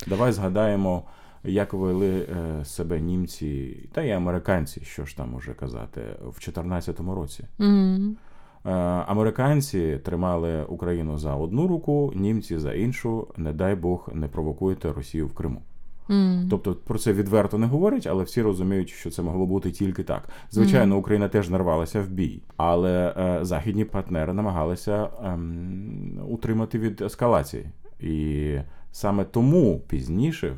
Давай 0.06 0.32
згадаємо, 0.32 1.02
як 1.44 1.72
вели 1.72 2.18
е, 2.18 2.64
себе 2.64 3.00
німці 3.00 3.76
та 3.92 4.02
й 4.02 4.10
американці, 4.10 4.80
що 4.84 5.04
ж 5.04 5.16
там 5.16 5.34
уже 5.34 5.54
казати, 5.54 6.00
в 6.20 6.38
2014 6.40 7.00
році. 7.00 7.44
Mm-hmm. 7.58 8.14
Американці 9.06 10.00
тримали 10.04 10.64
Україну 10.64 11.18
за 11.18 11.34
одну 11.34 11.68
руку, 11.68 12.12
німці 12.14 12.58
за 12.58 12.74
іншу. 12.74 13.28
Не 13.36 13.52
дай 13.52 13.74
Бог, 13.74 14.08
не 14.12 14.28
провокуйте 14.28 14.92
Росію 14.92 15.26
в 15.26 15.34
Криму. 15.34 15.62
Mm. 16.08 16.46
Тобто 16.50 16.74
про 16.74 16.98
це 16.98 17.12
відверто 17.12 17.58
не 17.58 17.66
говорять, 17.66 18.06
але 18.06 18.24
всі 18.24 18.42
розуміють, 18.42 18.88
що 18.88 19.10
це 19.10 19.22
могло 19.22 19.46
бути 19.46 19.70
тільки 19.70 20.02
так. 20.02 20.28
Звичайно, 20.50 20.94
mm. 20.94 20.98
Україна 20.98 21.28
теж 21.28 21.50
нарвалася 21.50 22.02
в 22.02 22.08
бій, 22.08 22.42
але 22.56 23.14
е, 23.16 23.44
західні 23.44 23.84
партнери 23.84 24.32
намагалися 24.32 25.04
е, 25.04 25.38
утримати 26.28 26.78
від 26.78 27.00
ескалації. 27.02 27.66
І 28.00 28.56
саме 28.92 29.24
тому 29.24 29.80
пізніше 29.88 30.46
е, 30.46 30.56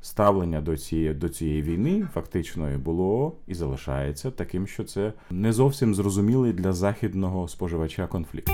ставлення 0.00 0.60
до 0.60 0.76
цієї 0.76 1.14
до 1.14 1.28
цієї 1.28 1.62
війни 1.62 2.08
фактичної 2.14 2.76
було 2.76 3.36
і 3.46 3.54
залишається 3.54 4.30
таким, 4.30 4.66
що 4.66 4.84
це 4.84 5.12
не 5.30 5.52
зовсім 5.52 5.94
зрозумілий 5.94 6.52
для 6.52 6.72
західного 6.72 7.48
споживача 7.48 8.06
конфлікт. 8.06 8.52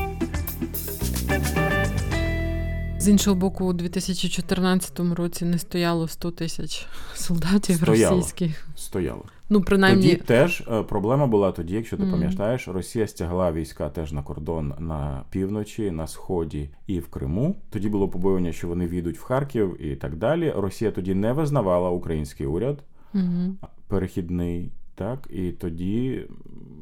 З 3.06 3.08
іншого 3.08 3.36
боку, 3.36 3.64
у 3.64 3.72
2014 3.72 5.00
році 5.00 5.44
не 5.44 5.58
стояло 5.58 6.08
100 6.08 6.30
тисяч 6.30 6.86
солдатів 7.14 7.76
стояло. 7.76 8.16
російських. 8.16 8.68
Стояло. 8.76 9.25
Ну, 9.48 9.60
принаймні... 9.60 10.02
Тоді 10.02 10.16
теж 10.16 10.62
е, 10.68 10.82
проблема 10.82 11.26
була 11.26 11.52
тоді, 11.52 11.75
якщо 11.75 11.96
ти 11.96 12.02
mm. 12.02 12.10
пам'ятаєш, 12.10 12.68
Росія 12.68 13.06
стягла 13.06 13.52
війська 13.52 13.88
теж 13.88 14.12
на 14.12 14.22
кордон 14.22 14.75
на 14.78 15.25
півночі, 15.30 15.90
на 15.90 16.06
сході 16.06 16.70
і 16.86 17.00
в 17.00 17.08
Криму. 17.08 17.56
Тоді 17.70 17.88
було 17.88 18.08
побоювання, 18.08 18.52
що 18.52 18.68
вони 18.68 18.86
війдуть 18.86 19.18
в 19.18 19.22
Харків 19.22 19.82
і 19.82 19.96
так 19.96 20.16
далі. 20.16 20.52
Росія 20.56 20.90
тоді 20.90 21.14
не 21.14 21.32
визнавала 21.32 21.90
український 21.90 22.46
уряд 22.46 22.82
mm-hmm. 23.14 23.54
перехідний. 23.88 24.72
Так, 24.94 25.28
і 25.30 25.52
тоді 25.52 26.26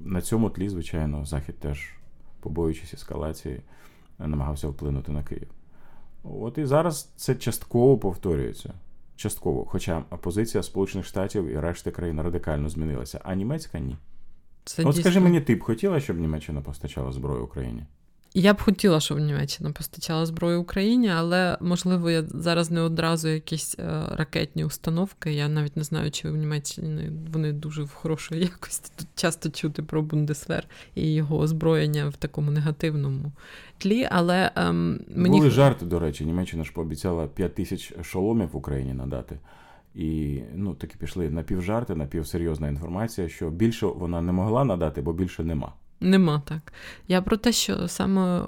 на 0.04 0.20
цьому 0.20 0.50
тлі, 0.50 0.68
звичайно, 0.68 1.24
Захід 1.24 1.58
теж, 1.58 1.90
побоюючись 2.40 2.94
ескалації, 2.94 3.60
намагався 4.18 4.68
вплинути 4.68 5.12
на 5.12 5.22
Київ. 5.22 5.48
От 6.24 6.58
і 6.58 6.64
зараз 6.64 7.12
це 7.16 7.34
частково 7.34 7.98
повторюється. 7.98 8.74
Частково. 9.16 9.64
Хоча 9.64 10.00
позиція 10.00 10.62
Сполучених 10.62 11.06
Штатів 11.06 11.48
і 11.48 11.60
решти 11.60 11.90
країн 11.90 12.20
радикально 12.20 12.68
змінилася, 12.68 13.20
а 13.24 13.34
німецька 13.34 13.78
ні. 13.78 13.96
Це 14.64 14.82
От 14.82 14.88
дійсно... 14.88 15.02
скажи 15.02 15.20
мені, 15.20 15.40
ти 15.40 15.54
б 15.54 15.62
хотіла, 15.62 16.00
щоб 16.00 16.20
Німеччина 16.20 16.60
постачала 16.60 17.12
зброю 17.12 17.44
Україні? 17.44 17.84
Я 18.36 18.54
б 18.54 18.60
хотіла, 18.60 19.00
щоб 19.00 19.18
Німеччина 19.18 19.72
постачала 19.72 20.26
зброю 20.26 20.60
Україні, 20.60 21.08
але 21.08 21.58
можливо 21.60 22.10
я 22.10 22.22
зараз 22.22 22.70
не 22.70 22.80
одразу 22.80 23.28
якісь 23.28 23.76
е, 23.78 24.02
ракетні 24.10 24.64
установки. 24.64 25.32
Я 25.32 25.48
навіть 25.48 25.76
не 25.76 25.84
знаю, 25.84 26.10
чи 26.10 26.30
в 26.30 26.36
Німеччині 26.36 27.10
вони 27.32 27.52
дуже 27.52 27.82
в 27.82 27.92
хорошій 27.92 28.38
якості. 28.38 28.92
Тут 28.96 29.06
часто 29.14 29.50
чути 29.50 29.82
про 29.82 30.02
Бундесвер 30.02 30.66
і 30.94 31.14
його 31.14 31.38
озброєння 31.38 32.08
в 32.08 32.16
такому 32.16 32.50
негативному 32.50 33.32
тлі. 33.78 34.08
Але 34.10 34.50
ем, 34.56 35.00
мені 35.16 35.38
були 35.38 35.50
жарти, 35.50 35.86
до 35.86 35.98
речі, 35.98 36.24
Німеччина 36.24 36.64
ж 36.64 36.72
пообіцяла 36.72 37.26
5 37.26 37.54
тисяч 37.54 37.92
шоломів 38.02 38.48
в 38.52 38.56
Україні 38.56 38.94
надати. 38.94 39.38
І 39.94 40.40
ну 40.54 40.74
таки 40.74 40.96
пішли 40.98 41.30
напівжарти, 41.30 41.94
напівсерйозна 41.94 42.68
інформація, 42.68 43.28
що 43.28 43.50
більше 43.50 43.86
вона 43.86 44.20
не 44.20 44.32
могла 44.32 44.64
надати, 44.64 45.02
бо 45.02 45.12
більше 45.12 45.44
нема. 45.44 45.72
Нема 46.00 46.42
так. 46.44 46.72
Я 47.08 47.22
про 47.22 47.36
те, 47.36 47.52
що 47.52 47.88
саме 47.88 48.42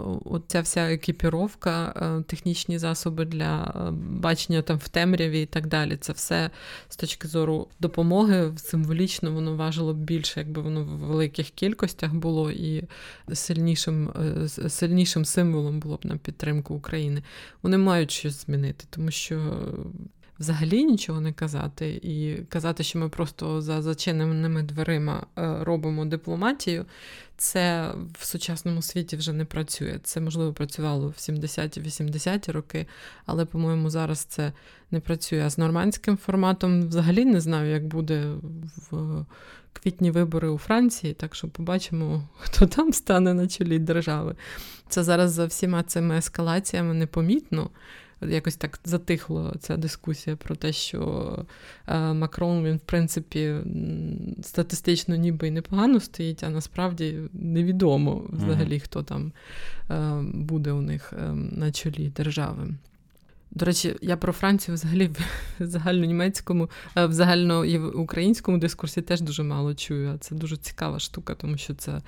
ця 0.47 0.61
вся 0.61 0.93
екіпіровка, 0.93 1.93
е, 1.97 2.23
технічні 2.23 2.79
засоби 2.79 3.25
для 3.25 3.65
е, 3.65 3.91
бачення 4.11 4.63
там 4.63 4.79
в 4.79 4.89
темряві 4.89 5.43
і 5.43 5.47
так 5.47 5.67
далі, 5.67 5.97
це 5.97 6.13
все 6.13 6.51
з 6.89 6.97
точки 6.97 7.29
зору 7.29 7.69
допомоги 7.81 8.53
символічно 8.57 9.33
воно 9.33 9.57
важило 9.57 9.95
б 9.95 9.97
більше, 9.97 10.41
якби 10.41 10.63
воно 10.63 10.85
в 10.85 10.87
великих 10.87 11.51
кількостях 11.51 12.15
було 12.15 12.51
і 12.51 12.85
сильнішим 13.33 14.09
е, 14.09 14.49
сильнішим 14.49 15.25
символом 15.25 15.81
було 15.81 15.97
б 15.97 16.07
на 16.07 16.17
підтримку 16.17 16.75
України. 16.75 17.23
Вони 17.63 17.79
мають 17.79 18.11
щось 18.11 18.47
змінити, 18.47 18.85
тому 18.91 19.11
що 19.11 19.59
взагалі 20.39 20.85
нічого 20.85 21.21
не 21.21 21.33
казати, 21.33 22.01
і 22.03 22.37
казати, 22.49 22.83
що 22.83 22.99
ми 22.99 23.09
просто 23.09 23.61
за 23.63 23.83
зачиненими 23.83 24.63
дверима 24.63 25.27
е, 25.39 25.57
робимо 25.65 26.05
дипломатію, 26.05 26.87
це 27.37 27.93
в 28.19 28.27
сучасному 28.27 28.83
світі 28.83 29.17
вже 29.17 29.33
не 29.33 29.45
працює. 29.45 29.99
Це, 30.03 30.21
можливо, 30.21 30.53
працювало 30.53 31.09
в 31.09 31.13
70-80-ті 31.13 32.53
роки, 32.53 32.87
але, 33.27 33.45
по-моєму, 33.45 33.91
зараз 33.91 34.19
це 34.19 34.53
не 34.91 35.01
працює. 35.01 35.43
А 35.47 35.51
з 35.51 35.59
нормандським 35.59 36.17
форматом 36.17 36.89
взагалі 36.89 37.25
не 37.25 37.41
знаю, 37.41 37.71
як 37.71 37.87
буде 37.87 38.33
в 38.91 39.25
квітні 39.73 40.11
вибори 40.11 40.49
у 40.49 40.59
Франції, 40.59 41.15
так 41.15 41.35
що 41.35 41.49
побачимо, 41.49 42.29
хто 42.39 42.67
там 42.67 42.93
стане 42.93 43.35
на 43.35 43.49
чолі 43.49 43.79
держави. 43.79 44.35
Це 44.89 45.03
зараз 45.03 45.33
за 45.33 45.47
всіма 45.47 45.83
цими 45.83 46.19
ескалаціями 46.19 46.95
непомітно 46.95 47.71
якось 48.21 48.57
так 48.57 48.81
затихло 48.85 49.55
ця 49.61 49.77
дискусія 49.77 50.37
про 50.37 50.57
те, 50.57 50.73
що 50.73 51.39
е, 51.87 52.13
Макрон 52.13 52.65
він, 52.65 52.77
в 52.77 52.81
принципі, 52.81 53.55
статистично 54.43 55.17
ніби 55.17 55.49
й 55.49 55.51
непогано 55.51 56.01
стоїть, 56.01 56.45
а 56.45 56.51
насправді 56.51 57.19
невідомо 57.33 58.25
взагалі, 58.29 58.81
хто 58.81 59.03
там 59.03 59.33
е, 59.91 60.23
буде 60.35 60.73
у 60.73 60.81
них 60.81 61.13
е, 61.13 61.33
на 61.33 61.73
чолі 61.73 62.09
держави. 62.09 62.69
До 63.57 63.65
речі, 63.65 63.97
я 64.03 64.17
про 64.17 64.33
Францію 64.33 64.75
взагалі 64.75 65.07
в 65.07 65.19
загальнонімецькому, 65.67 66.69
в 66.97 67.13
загальноукраїнському 67.13 68.59
дискурсі 68.59 69.03
теж 69.03 69.21
дуже 69.21 69.43
мало 69.43 69.75
чую. 69.75 70.11
А 70.15 70.19
це 70.19 70.35
дуже 70.35 70.57
цікава 70.57 70.99
штука, 70.99 71.35
тому 71.35 71.57
що 71.57 71.75
це 71.75 72.01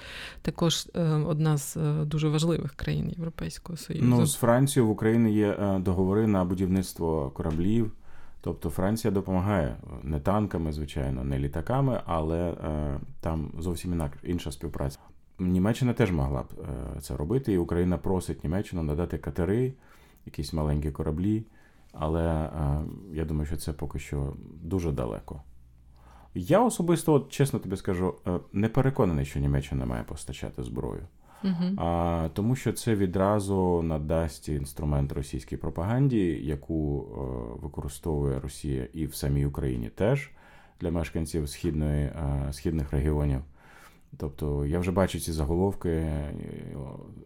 також 0.42 0.88
одна 1.26 1.56
з 1.56 1.76
дуже 2.04 2.28
важливих 2.28 2.74
країн 2.74 3.12
Європейського 3.16 3.76
Союзу. 3.76 4.04
Ну, 4.06 4.26
з 4.26 4.34
Францією 4.34 4.88
в 4.88 4.90
Україні 4.90 5.32
є 5.32 5.78
договори 5.80 6.26
на 6.26 6.44
будівництво 6.44 7.30
кораблів. 7.30 7.92
Тобто 8.40 8.70
Франція 8.70 9.10
допомагає 9.10 9.76
не 10.02 10.20
танками, 10.20 10.72
звичайно, 10.72 11.24
не 11.24 11.38
літаками, 11.38 12.00
але 12.06 12.38
е, 12.38 13.00
там 13.20 13.52
зовсім 13.58 14.02
інша 14.22 14.52
співпраця. 14.52 14.98
Німеччина 15.38 15.92
теж 15.92 16.12
могла 16.12 16.42
б 16.42 16.46
е, 16.96 17.00
це 17.00 17.16
робити, 17.16 17.52
і 17.52 17.58
Україна 17.58 17.98
просить 17.98 18.44
Німеччину 18.44 18.82
надати 18.82 19.18
катери 19.18 19.72
якісь 20.28 20.52
маленькі 20.52 20.90
кораблі, 20.90 21.46
але 21.92 22.24
е, 22.24 22.80
я 23.12 23.24
думаю, 23.24 23.46
що 23.46 23.56
це 23.56 23.72
поки 23.72 23.98
що 23.98 24.36
дуже 24.62 24.92
далеко. 24.92 25.42
Я 26.34 26.60
особисто, 26.60 27.12
от, 27.12 27.28
чесно 27.28 27.58
тобі 27.58 27.76
скажу, 27.76 28.14
е, 28.26 28.40
не 28.52 28.68
переконаний, 28.68 29.24
що 29.24 29.40
Німеччина 29.40 29.86
має 29.86 30.02
постачати 30.02 30.62
зброю. 30.62 31.06
Uh-huh. 31.44 31.80
А, 31.80 32.28
Тому 32.32 32.56
що 32.56 32.72
це 32.72 32.94
відразу 32.94 33.82
надасть 33.82 34.48
інструмент 34.48 35.12
російській 35.12 35.56
пропаганді, 35.56 36.40
яку 36.42 37.00
е, 37.02 37.18
використовує 37.62 38.40
Росія 38.40 38.88
і 38.92 39.06
в 39.06 39.14
самій 39.14 39.46
Україні 39.46 39.88
теж 39.88 40.30
для 40.80 40.90
мешканців 40.90 41.48
східної, 41.48 42.04
е, 42.04 42.48
східних 42.52 42.92
регіонів. 42.92 43.40
Тобто 44.16 44.66
я 44.66 44.78
вже 44.78 44.90
бачу 44.90 45.20
ці 45.20 45.32
заголовки, 45.32 46.12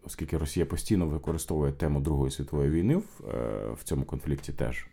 оскільки 0.05 0.37
Росія 0.37 0.65
постійно 0.65 1.07
використовує 1.07 1.71
тему 1.71 2.01
Другої 2.01 2.31
світової 2.31 2.69
війни 2.69 2.95
в, 2.95 3.05
е, 3.29 3.71
в 3.73 3.83
цьому 3.83 4.03
конфлікті 4.05 4.53
теж 4.53 4.87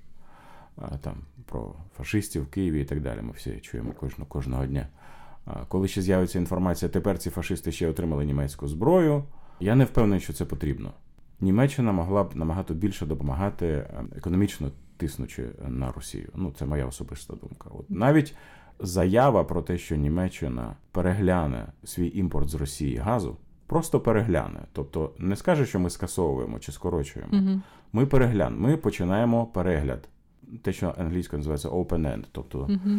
там 1.00 1.14
про 1.46 1.74
фашистів 1.96 2.42
в 2.42 2.46
Києві 2.46 2.80
і 2.80 2.84
так 2.84 3.00
далі. 3.00 3.22
Ми 3.22 3.32
всі 3.32 3.52
чуємо 3.52 3.92
кожного, 3.92 4.30
кожного 4.30 4.66
дня. 4.66 4.86
Коли 5.68 5.88
ще 5.88 6.02
з'явиться 6.02 6.38
інформація, 6.38 6.88
тепер 6.88 7.18
ці 7.18 7.30
фашисти 7.30 7.72
ще 7.72 7.88
отримали 7.88 8.24
німецьку 8.24 8.68
зброю. 8.68 9.24
Я 9.60 9.74
не 9.74 9.84
впевнений, 9.84 10.20
що 10.20 10.32
це 10.32 10.44
потрібно. 10.44 10.92
Німеччина 11.40 11.92
могла 11.92 12.24
б 12.24 12.36
набагато 12.36 12.74
більше 12.74 13.06
допомагати 13.06 13.66
е, 13.66 14.04
економічно 14.16 14.70
тиснучи 14.96 15.48
на 15.68 15.92
Росію. 15.92 16.28
Ну, 16.34 16.52
це 16.58 16.66
моя 16.66 16.86
особиста 16.86 17.34
думка. 17.34 17.70
От 17.78 17.90
навіть 17.90 18.34
заява 18.80 19.44
про 19.44 19.62
те, 19.62 19.78
що 19.78 19.96
Німеччина 19.96 20.76
перегляне 20.92 21.66
свій 21.84 22.12
імпорт 22.14 22.48
з 22.48 22.54
Росії 22.54 22.96
газу, 22.96 23.36
просто 23.66 24.00
перегляне. 24.00 24.60
Тобто 24.72 25.10
не 25.18 25.36
скаже, 25.36 25.66
що 25.66 25.80
ми 25.80 25.90
скасовуємо 25.90 26.58
чи 26.58 26.72
скорочуємо. 26.72 27.32
Угу. 27.32 27.60
Ми 27.92 28.06
переглянемо, 28.06 28.68
ми 28.68 28.76
починаємо 28.76 29.46
перегляд. 29.46 30.08
Те, 30.62 30.72
що 30.72 30.94
англійською 30.98 31.38
називається 31.38 31.68
open-end. 31.68 32.24
Тобто, 32.32 32.58
угу. 32.58 32.96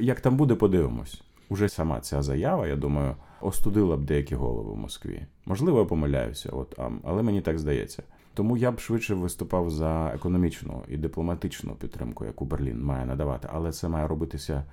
як 0.00 0.20
там 0.20 0.36
буде, 0.36 0.54
подивимось. 0.54 1.22
Уже 1.48 1.68
сама 1.68 2.00
ця 2.00 2.22
заява, 2.22 2.66
я 2.66 2.76
думаю, 2.76 3.16
остудила 3.40 3.96
б 3.96 4.04
деякі 4.04 4.34
голови 4.34 4.72
в 4.72 4.76
Москві. 4.76 5.26
Можливо, 5.46 5.78
я 5.78 5.84
помиляюся, 5.84 6.50
от, 6.52 6.78
але 7.04 7.22
мені 7.22 7.40
так 7.40 7.58
здається. 7.58 8.02
Тому 8.34 8.56
я 8.56 8.72
б 8.72 8.80
швидше 8.80 9.14
виступав 9.14 9.70
за 9.70 10.12
економічну 10.14 10.82
і 10.88 10.96
дипломатичну 10.96 11.74
підтримку, 11.74 12.24
яку 12.24 12.44
Берлін 12.44 12.82
має 12.82 13.06
надавати, 13.06 13.48
але 13.52 13.72
це 13.72 13.88
має 13.88 14.06
робитися 14.06 14.64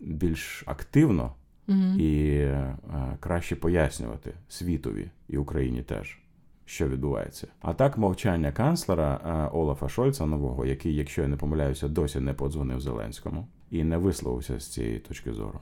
більш 0.00 0.62
активно 0.66 1.34
угу. 1.68 1.98
і 1.98 2.36
е, 2.36 2.76
краще 3.20 3.56
пояснювати 3.56 4.34
світові 4.48 5.10
і 5.28 5.38
Україні 5.38 5.82
теж. 5.82 6.18
Що 6.68 6.88
відбувається, 6.88 7.46
а 7.60 7.72
так 7.72 7.98
мовчання 7.98 8.52
канцлера 8.52 9.20
е, 9.24 9.56
Олафа 9.56 9.88
Шольца 9.88 10.26
нового, 10.26 10.66
який, 10.66 10.94
якщо 10.94 11.22
я 11.22 11.28
не 11.28 11.36
помиляюся, 11.36 11.88
досі 11.88 12.20
не 12.20 12.34
подзвонив 12.34 12.80
Зеленському 12.80 13.48
і 13.70 13.84
не 13.84 13.96
висловився 13.96 14.60
з 14.60 14.66
цієї 14.66 14.98
точки 14.98 15.32
зору. 15.32 15.60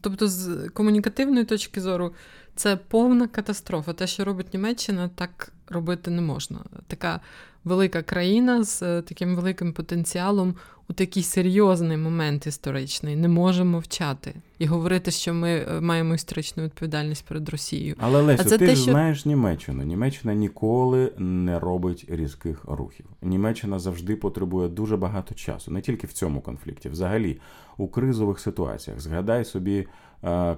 Тобто, 0.00 0.28
з 0.28 0.68
комунікативної 0.68 1.44
точки 1.44 1.80
зору, 1.80 2.14
це 2.56 2.76
повна 2.76 3.28
катастрофа. 3.28 3.92
Те, 3.92 4.06
що 4.06 4.24
робить 4.24 4.54
Німеччина, 4.54 5.10
так 5.14 5.52
робити 5.68 6.10
не 6.10 6.22
можна. 6.22 6.58
Така 6.86 7.20
велика 7.64 8.02
країна 8.02 8.64
з 8.64 8.82
е, 8.82 9.02
таким 9.02 9.36
великим 9.36 9.72
потенціалом 9.72 10.54
у 10.88 10.92
такий 10.92 11.22
серйозний 11.22 11.96
момент 11.96 12.46
історичний 12.46 13.16
не 13.16 13.28
може 13.28 13.64
мовчати 13.64 14.34
і 14.58 14.66
говорити, 14.66 15.10
що 15.10 15.34
ми 15.34 15.50
е, 15.50 15.80
маємо 15.80 16.14
історичну 16.14 16.62
відповідальність 16.64 17.24
перед 17.24 17.48
Росією. 17.48 17.94
Але 17.98 18.22
Лесю, 18.22 18.42
а 18.46 18.48
це 18.48 18.58
ти 18.58 18.66
те, 18.66 18.74
ж 18.74 18.82
що... 18.82 18.90
знаєш 18.90 19.26
Німеччину. 19.26 19.82
Німеччина 19.82 20.34
ніколи 20.34 21.12
не 21.18 21.58
робить 21.58 22.04
різких 22.08 22.64
рухів. 22.64 23.06
Німеччина 23.22 23.78
завжди 23.78 24.16
потребує 24.16 24.68
дуже 24.68 24.96
багато 24.96 25.34
часу, 25.34 25.70
не 25.70 25.80
тільки 25.80 26.06
в 26.06 26.12
цьому 26.12 26.40
конфлікті, 26.40 26.88
взагалі 26.88 27.40
у 27.76 27.88
кризових 27.88 28.40
ситуаціях. 28.40 29.00
Згадай 29.00 29.44
собі 29.44 29.86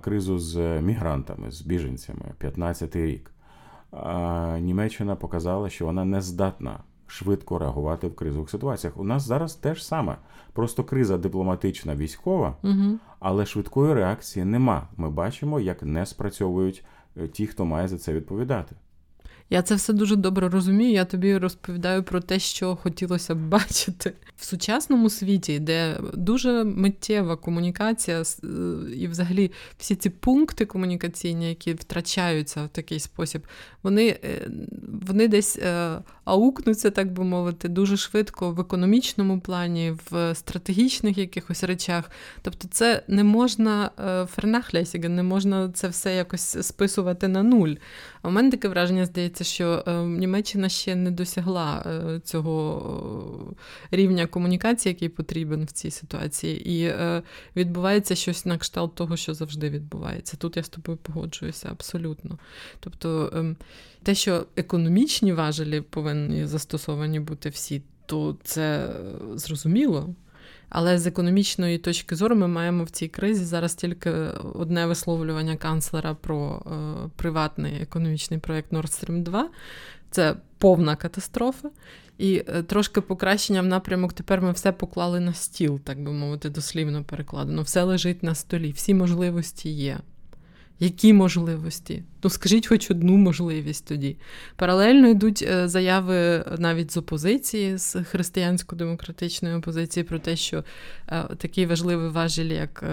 кризу 0.01 0.39
з 0.39 0.81
мігрантами, 0.81 1.51
з 1.51 1.63
біженцями, 1.63 2.25
15-й 2.41 3.07
рік. 3.07 3.31
Німеччина 4.63 5.17
показала, 5.17 5.71
що 5.71 5.87
вона 5.87 6.05
не 6.05 6.21
здатна 6.21 6.79
швидко 7.09 7.59
реагувати 7.59 8.07
в 8.07 8.15
кризових 8.15 8.51
ситуаціях. 8.51 8.97
У 8.97 9.05
нас 9.05 9.23
зараз 9.23 9.55
теж 9.55 9.85
саме. 9.85 10.17
Просто 10.53 10.85
криза 10.85 11.19
дипломатична, 11.19 11.97
військова, 11.97 12.57
угу. 12.63 12.99
але 13.21 13.47
швидкої 13.47 13.95
реакції 13.95 14.45
нема. 14.45 14.89
Ми 14.97 15.11
бачимо, 15.11 15.61
як 15.61 15.83
не 15.83 16.07
спрацьовують 16.07 16.85
е, 17.17 17.29
ті, 17.29 17.47
хто 17.47 17.65
має 17.65 17.89
за 17.89 17.99
це 17.99 18.13
відповідати. 18.13 18.77
Я 19.51 19.63
це 19.63 19.75
все 19.75 19.93
дуже 19.93 20.17
добре 20.17 20.49
розумію. 20.49 20.93
Я 20.93 21.05
тобі 21.05 21.39
розповідаю 21.39 22.03
про 22.03 22.21
те, 22.21 22.39
що 22.39 22.77
хотілося 22.77 23.35
б 23.35 23.39
бачити 23.39 24.13
в 24.37 24.45
сучасному 24.45 25.11
світі, 25.11 25.59
де 25.59 26.01
дуже 26.15 26.65
миттєва 26.65 27.37
комунікація 27.37 28.23
е, 28.23 28.47
і, 28.95 29.09
взагалі, 29.09 29.51
всі 29.79 29.95
ці 29.95 30.11
пункти 30.11 30.67
комунікаційні, 30.67 31.49
які 31.49 31.73
втрачаються 31.73 32.65
в 32.65 32.69
такий 32.69 33.01
спосіб, 33.01 33.43
вони 33.83 34.19
е, 34.25 34.51
вони 35.03 35.29
десь 35.29 35.59
е, 35.59 35.99
аукнуться, 36.25 36.91
так 36.91 37.13
би 37.13 37.25
мовити, 37.25 37.69
дуже 37.69 37.97
швидко 37.97 38.51
в 38.51 38.61
економічному 38.61 39.41
плані, 39.41 39.95
в 40.11 40.35
стратегічних 40.35 41.19
якихось 41.19 41.65
речах. 41.65 42.11
Тобто, 42.43 42.69
це 42.71 43.03
не 43.09 43.25
можна 43.25 43.91
фернахлясіга, 44.35 45.09
не 45.09 45.23
можна 45.23 45.71
це 45.75 45.89
все 45.89 46.17
якось 46.17 46.67
списувати 46.67 47.29
на 47.29 47.43
нуль. 47.43 47.75
А 48.23 48.29
у 48.29 48.31
мене 48.31 48.51
таке 48.51 48.69
враження 48.69 49.07
здається, 49.07 49.38
що 49.45 49.85
Німеччина 50.07 50.69
ще 50.69 50.95
не 50.95 51.11
досягла 51.11 51.85
цього 52.25 53.55
рівня 53.91 54.27
комунікації, 54.27 54.93
який 54.93 55.09
потрібен 55.09 55.65
в 55.65 55.71
цій 55.71 55.91
ситуації, 55.91 56.71
і 56.71 56.83
е, 56.85 57.23
відбувається 57.57 58.15
щось 58.15 58.47
на 58.47 58.59
кшталт 58.59 58.95
того, 58.95 59.17
що 59.17 59.35
завжди 59.35 59.71
відбувається. 59.71 60.37
Тут 60.37 60.57
я 60.57 60.63
з 60.63 60.69
тобою 60.69 60.99
погоджуюся 60.99 61.69
абсолютно. 61.71 62.39
Тобто, 62.81 63.33
е, 63.37 63.55
те, 64.03 64.15
що 64.15 64.47
економічні 64.57 65.33
важелі 65.33 65.81
повинні 65.81 66.47
застосовані 66.47 67.21
бути 67.21 67.49
всі, 67.49 67.83
то 68.07 68.37
це 68.43 68.91
зрозуміло. 69.35 70.15
Але 70.69 70.99
з 70.99 71.07
економічної 71.07 71.79
точки 71.79 72.17
зору 72.17 72.37
ми 72.37 72.49
маємо 72.49 72.85
в 72.85 72.91
цій 72.91 73.09
кризі 73.09 73.45
зараз 73.45 73.75
тільки 73.75 74.11
одне 74.55 74.87
висловлювання 74.87 75.57
канцлера 75.57 76.15
про 76.15 76.63
е, 76.67 77.09
приватний 77.17 77.83
економічний 77.83 78.41
проєкт 78.41 78.73
Nord 78.73 79.05
Stream 79.05 79.23
2. 79.23 79.49
Це 80.11 80.37
повна 80.59 80.97
катастрофа. 80.97 81.71
І 82.19 82.45
е, 82.49 82.63
трошки 82.63 83.01
покращення 83.01 83.63
в 83.63 83.67
напрямок 83.67 84.13
тепер 84.13 84.43
ми 84.43 84.53
все 84.53 84.73
поклали 84.73 85.21
на 85.21 85.33
стіл, 85.33 85.81
так 85.81 86.03
би 86.03 86.13
мовити, 86.13 86.51
дослівно 86.51 87.05
перекладено. 87.05 87.63
Все 87.63 87.83
лежить 87.83 88.23
на 88.23 88.35
столі, 88.35 88.71
всі 88.71 88.95
можливості 88.95 89.71
є. 89.71 89.99
Які 90.81 91.13
можливості? 91.13 92.03
Ну, 92.23 92.31
скажіть 92.31 92.67
хоч 92.67 92.91
одну 92.91 93.17
можливість 93.17 93.87
тоді. 93.87 94.17
Паралельно 94.57 95.09
йдуть 95.09 95.45
е, 95.49 95.69
заяви 95.69 96.45
навіть 96.59 96.93
з 96.93 96.97
опозиції, 96.97 97.79
з 97.79 97.97
християнсько-демократичної 98.05 99.55
опозиції, 99.55 100.05
про 100.05 100.19
те, 100.19 100.37
що 100.37 100.65
е, 101.09 101.23
такий 101.23 101.67
важливий 101.67 102.09
важіль, 102.09 102.53
як 102.53 102.85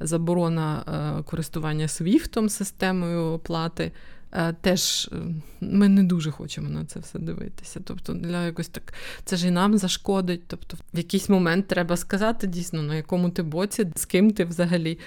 заборона 0.00 0.84
користування 1.26 1.88
свіфтом 1.88 2.48
системою 2.48 3.20
оплати, 3.20 3.92
Е, 4.34 4.54
теж 4.60 5.10
е, 5.12 5.16
ми 5.60 5.88
не 5.88 6.02
дуже 6.02 6.30
хочемо 6.30 6.68
на 6.68 6.84
це 6.84 7.00
все 7.00 7.18
дивитися. 7.18 7.80
Тобто, 7.84 8.14
для 8.14 8.46
якось 8.46 8.68
так 8.68 8.94
це 9.24 9.36
ж 9.36 9.48
і 9.48 9.50
нам 9.50 9.78
зашкодить. 9.78 10.42
Тобто, 10.46 10.76
в 10.94 10.98
якийсь 10.98 11.28
момент 11.28 11.68
треба 11.68 11.96
сказати 11.96 12.46
дійсно, 12.46 12.82
на 12.82 12.94
якому 12.94 13.30
ти 13.30 13.42
боці, 13.42 13.86
з 13.94 14.04
ким 14.04 14.30
ти 14.30 14.44
взагалі. 14.44 14.98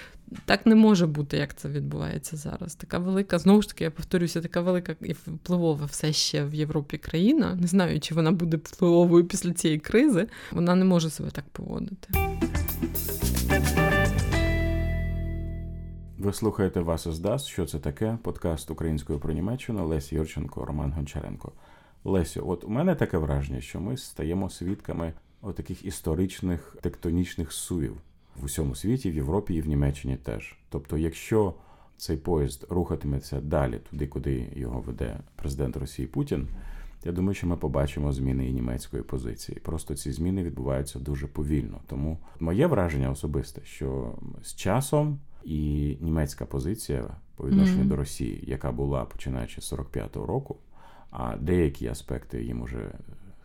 Так 0.46 0.66
не 0.66 0.76
може 0.76 1.08
бути, 1.08 1.38
як 1.38 1.56
це 1.56 1.70
відбувається 1.70 2.38
зараз. 2.38 2.76
Така 2.76 3.00
велика, 3.00 3.40
знову 3.40 3.62
ж 3.62 3.68
таки, 3.68 3.84
я 3.84 3.92
повторюся, 3.92 4.42
така 4.42 4.62
велика 4.62 4.96
і 5.02 5.14
впливова 5.14 5.86
все 5.86 6.14
ще 6.14 6.46
в 6.46 6.54
Європі 6.54 6.98
країна. 6.98 7.58
Не 7.62 7.68
знаю, 7.68 8.00
чи 8.00 8.16
вона 8.16 8.32
буде 8.32 8.58
впливовою 8.58 9.26
після 9.26 9.54
цієї 9.54 9.80
кризи. 9.80 10.28
Вона 10.52 10.76
не 10.76 10.86
може 10.86 11.10
себе 11.10 11.30
так 11.30 11.46
поводити. 11.52 12.10
Ви 16.18 16.34
слухаєте 16.34 16.80
вас 16.80 17.06
із 17.06 17.20
ДАС. 17.20 17.46
Що 17.46 17.66
це 17.66 17.80
таке? 17.80 18.18
Подкаст 18.24 18.72
українською 18.72 19.20
про 19.20 19.34
Німеччину 19.34 19.88
Лесі 19.88 20.16
Юрченко, 20.16 20.66
Роман 20.66 20.92
Гончаренко. 20.92 21.52
Лесю, 22.04 22.44
от 22.48 22.64
у 22.64 22.70
мене 22.70 22.96
таке 22.96 23.18
враження, 23.18 23.62
що 23.62 23.80
ми 23.82 23.98
стаємо 23.98 24.50
свідками 24.50 25.14
таких 25.56 25.86
історичних 25.86 26.76
тектонічних 26.82 27.52
сувів 27.52 27.98
в 28.42 28.46
усьому 28.46 28.76
світі, 28.76 29.12
в 29.12 29.16
Європі 29.16 29.54
і 29.56 29.62
в 29.62 29.68
Німеччині 29.68 30.18
теж. 30.18 30.58
Тобто, 30.70 30.98
якщо 30.98 31.54
цей 31.98 32.18
поїзд 32.18 32.66
рухатиметься 32.70 33.42
далі, 33.42 33.80
туди, 33.90 34.08
куди 34.08 34.52
його 34.56 34.80
веде 34.80 35.20
президент 35.36 35.78
Росії 35.78 36.08
Путін, 36.08 36.48
я 37.06 37.12
думаю, 37.12 37.34
що 37.34 37.48
ми 37.48 37.58
побачимо 37.58 38.14
зміни 38.14 38.50
і 38.50 38.54
німецької 38.54 39.04
позиції. 39.04 39.60
Просто 39.60 39.96
ці 39.96 40.12
зміни 40.12 40.44
відбуваються 40.44 41.00
дуже 41.00 41.28
повільно. 41.28 41.82
Тому 41.88 42.20
моє 42.40 42.68
враження 42.68 43.12
особисте, 43.12 43.62
що 43.66 44.16
з 44.44 44.56
часом 44.56 45.20
і 45.44 45.98
німецька 46.02 46.46
позиція 46.46 47.18
по 47.36 47.48
відношенню 47.48 47.84
mm-hmm. 47.84 47.88
до 47.88 47.96
Росії, 47.96 48.44
яка 48.48 48.72
була 48.72 49.06
починаючи 49.06 49.62
з 49.62 49.74
45-го 49.74 50.26
року, 50.26 50.58
а 51.12 51.38
деякі 51.38 51.88
аспекти 51.88 52.44
їм 52.44 52.62
уже 52.62 52.92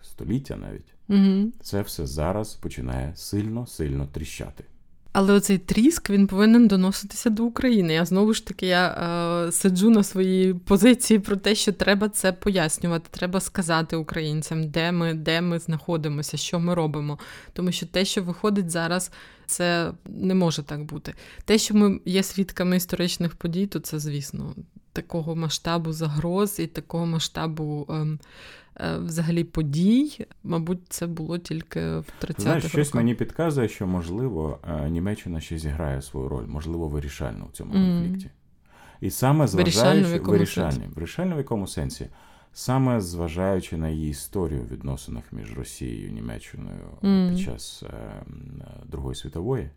століття 0.02 0.56
навіть, 0.56 0.94
mm-hmm. 1.08 1.50
це 1.60 1.82
все 1.82 2.06
зараз 2.06 2.54
починає 2.54 3.12
сильно 3.16 3.66
сильно 3.66 4.06
тріщати. 4.06 4.64
Але 5.12 5.32
оцей 5.32 5.58
тріск 5.58 6.10
він 6.10 6.26
повинен 6.26 6.68
доноситися 6.68 7.30
до 7.30 7.44
України. 7.44 7.94
Я 7.94 8.04
знову 8.04 8.34
ж 8.34 8.46
таки 8.46 8.66
я 8.66 8.88
е, 8.88 9.52
сиджу 9.52 9.90
на 9.90 10.02
своїй 10.02 10.54
позиції 10.54 11.18
про 11.18 11.36
те, 11.36 11.54
що 11.54 11.72
треба 11.72 12.08
це 12.08 12.32
пояснювати, 12.32 13.08
треба 13.10 13.40
сказати 13.40 13.96
українцям, 13.96 14.68
де 14.68 14.92
ми, 14.92 15.14
де 15.14 15.40
ми 15.40 15.58
знаходимося, 15.58 16.36
що 16.36 16.60
ми 16.60 16.74
робимо. 16.74 17.18
Тому 17.52 17.72
що 17.72 17.86
те, 17.86 18.04
що 18.04 18.22
виходить 18.22 18.70
зараз, 18.70 19.10
це 19.46 19.92
не 20.06 20.34
може 20.34 20.62
так 20.62 20.84
бути. 20.84 21.14
Те, 21.44 21.58
що 21.58 21.74
ми 21.74 22.00
є 22.04 22.22
свідками 22.22 22.76
історичних 22.76 23.34
подій, 23.34 23.66
то 23.66 23.78
це, 23.80 23.98
звісно, 23.98 24.54
такого 24.92 25.36
масштабу 25.36 25.92
загроз 25.92 26.58
і 26.58 26.66
такого 26.66 27.06
масштабу. 27.06 27.86
Е, 27.90 28.18
Е, 28.80 28.98
взагалі 28.98 29.44
подій, 29.44 30.26
мабуть, 30.44 30.80
це 30.88 31.06
було 31.06 31.38
тільки 31.38 31.80
в 31.80 32.04
30-х 32.22 32.42
Знаєш, 32.42 32.66
щось 32.66 32.94
мені 32.94 33.14
підказує, 33.14 33.68
що 33.68 33.86
можливо 33.86 34.58
е, 34.68 34.90
Німеччина 34.90 35.40
ще 35.40 35.58
зіграє 35.58 36.02
свою 36.02 36.28
роль, 36.28 36.46
можливо, 36.46 36.88
вирішальну 36.88 37.46
в 37.52 37.56
цьому 37.56 37.72
конфлікті. 37.72 38.30
І 39.00 39.10
саме 39.10 39.46
зважаючи 39.46 39.78
вирішальну 39.78 40.08
в 40.08 40.12
якому, 40.12 40.32
вирішальні, 40.32 40.88
вирішальні 40.94 41.34
в 41.34 41.36
якому 41.36 41.66
сенсі. 41.66 42.06
саме 42.52 43.00
зважаючи 43.00 43.76
на 43.76 43.88
її 43.88 44.10
історію 44.10 44.62
в 44.62 44.72
відносинах 44.72 45.24
між 45.32 45.52
Росією 45.56 46.08
і 46.08 46.12
Німеччиною 46.12 46.86
mm. 47.02 47.30
під 47.30 47.40
час 47.40 47.82
е, 47.82 48.24
Другої 48.86 49.14
світової, 49.14 49.70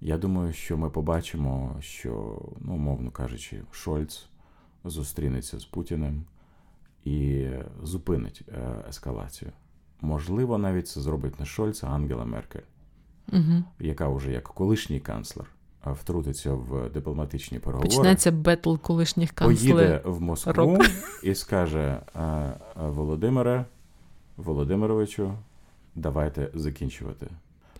я 0.00 0.18
думаю, 0.18 0.52
що 0.52 0.76
ми 0.76 0.90
побачимо, 0.90 1.76
що, 1.80 2.42
ну, 2.60 2.76
мовно 2.76 3.10
кажучи, 3.10 3.62
Шольц 3.72 4.29
зустрінеться 4.84 5.58
з 5.58 5.64
Путіним 5.64 6.24
і 7.04 7.46
зупинить 7.82 8.42
е, 8.48 8.84
ескалацію. 8.88 9.52
Можливо, 10.00 10.58
навіть 10.58 10.88
це 10.88 11.00
зробить 11.00 11.40
не 11.40 11.46
Шольц, 11.46 11.84
а 11.84 11.86
Ангела 11.86 12.24
Меркель, 12.24 12.60
угу. 13.32 13.64
яка 13.80 14.08
вже 14.08 14.32
як 14.32 14.44
колишній 14.44 15.00
канцлер 15.00 15.46
втрутиться 15.84 16.54
в 16.54 16.90
дипломатичні 16.90 17.58
переговори. 17.58 17.96
Почнеться 17.96 18.32
бетл 18.32 18.74
колишніх 18.76 19.32
канцлерів. 19.32 19.76
Поїде 19.76 20.02
в 20.04 20.20
Москву 20.20 20.52
Рок. 20.52 20.86
і 21.22 21.34
скаже 21.34 22.00
Володимире 22.76 23.64
Володимировичу, 24.36 25.32
давайте 25.94 26.50
закінчувати. 26.54 27.26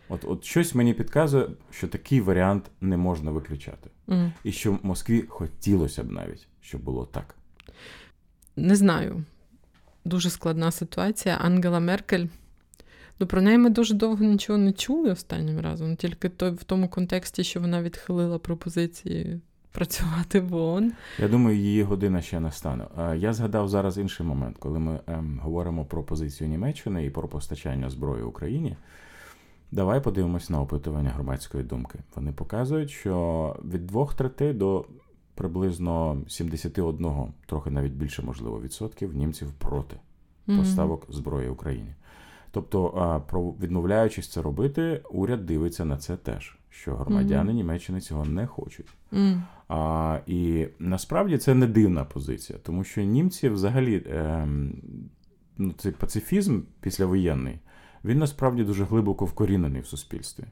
От 0.08 0.24
от 0.24 0.44
щось 0.44 0.74
мені 0.74 0.94
підказує, 0.94 1.48
що 1.70 1.88
такий 1.88 2.20
варіант 2.20 2.70
не 2.80 2.96
можна 2.96 3.30
виключати. 3.30 3.90
Mm. 4.08 4.32
І 4.44 4.52
що 4.52 4.78
Москві 4.82 5.22
хотілося 5.28 6.04
б 6.04 6.10
навіть, 6.10 6.48
щоб 6.60 6.82
було 6.82 7.06
так. 7.06 7.34
Не 8.56 8.76
знаю. 8.76 9.24
Дуже 10.04 10.30
складна 10.30 10.70
ситуація. 10.70 11.36
Ангела 11.40 11.80
Меркель. 11.80 12.26
Ну, 13.20 13.26
про 13.26 13.42
неї 13.42 13.58
ми 13.58 13.70
дуже 13.70 13.94
довго 13.94 14.24
нічого 14.24 14.58
не 14.58 14.72
чули 14.72 15.10
останнім 15.10 15.60
разом, 15.60 15.96
тільки 15.96 16.28
в 16.38 16.64
тому 16.64 16.88
контексті, 16.88 17.44
що 17.44 17.60
вона 17.60 17.82
відхилила 17.82 18.38
пропозиції 18.38 19.40
працювати 19.72 20.40
в 20.40 20.54
ООН. 20.54 20.92
Я 21.18 21.28
думаю, 21.28 21.56
її 21.56 21.82
година 21.82 22.22
ще 22.22 22.40
не 22.40 22.52
стане. 22.52 22.84
Я 23.16 23.32
згадав 23.32 23.68
зараз 23.68 23.98
інший 23.98 24.26
момент, 24.26 24.56
коли 24.58 24.78
ми 24.78 25.00
ем, 25.06 25.40
говоримо 25.42 25.84
про 25.84 26.02
позицію 26.02 26.50
Німеччини 26.50 27.04
і 27.04 27.10
про 27.10 27.28
постачання 27.28 27.90
зброї 27.90 28.22
Україні. 28.22 28.76
Давай 29.72 30.02
подивимось 30.02 30.50
на 30.50 30.60
опитування 30.60 31.10
громадської 31.10 31.64
думки. 31.64 31.98
Вони 32.14 32.32
показують, 32.32 32.90
що 32.90 33.56
від 33.64 33.86
двох 33.86 34.14
третей 34.14 34.52
до 34.52 34.84
приблизно 35.34 36.22
71, 36.28 37.08
трохи 37.46 37.70
навіть 37.70 37.92
більше, 37.92 38.22
можливо, 38.22 38.60
відсотків 38.60 39.14
німців 39.14 39.52
проти 39.52 39.96
поставок 40.46 41.06
зброї 41.08 41.48
Україні. 41.48 41.94
Тобто, 42.50 43.22
відмовляючись 43.62 44.28
це 44.28 44.42
робити, 44.42 45.02
уряд 45.10 45.46
дивиться 45.46 45.84
на 45.84 45.96
це 45.96 46.16
теж, 46.16 46.58
що 46.70 46.94
громадяни 46.94 47.52
mm-hmm. 47.52 47.54
Німеччини 47.54 48.00
цього 48.00 48.24
не 48.24 48.46
хочуть. 48.46 48.88
Mm. 49.12 49.42
А, 49.68 50.18
І 50.26 50.66
насправді 50.78 51.38
це 51.38 51.54
не 51.54 51.66
дивна 51.66 52.04
позиція, 52.04 52.58
тому 52.62 52.84
що 52.84 53.02
німці 53.02 53.48
взагалі 53.48 54.02
е, 54.06 54.48
ну, 55.58 55.72
цей 55.72 55.92
пацифізм 55.92 56.60
післявоєнний, 56.80 57.58
він 58.04 58.18
насправді 58.18 58.64
дуже 58.64 58.84
глибоко 58.84 59.24
вкорінений 59.24 59.82
в 59.82 59.86
суспільстві. 59.86 60.44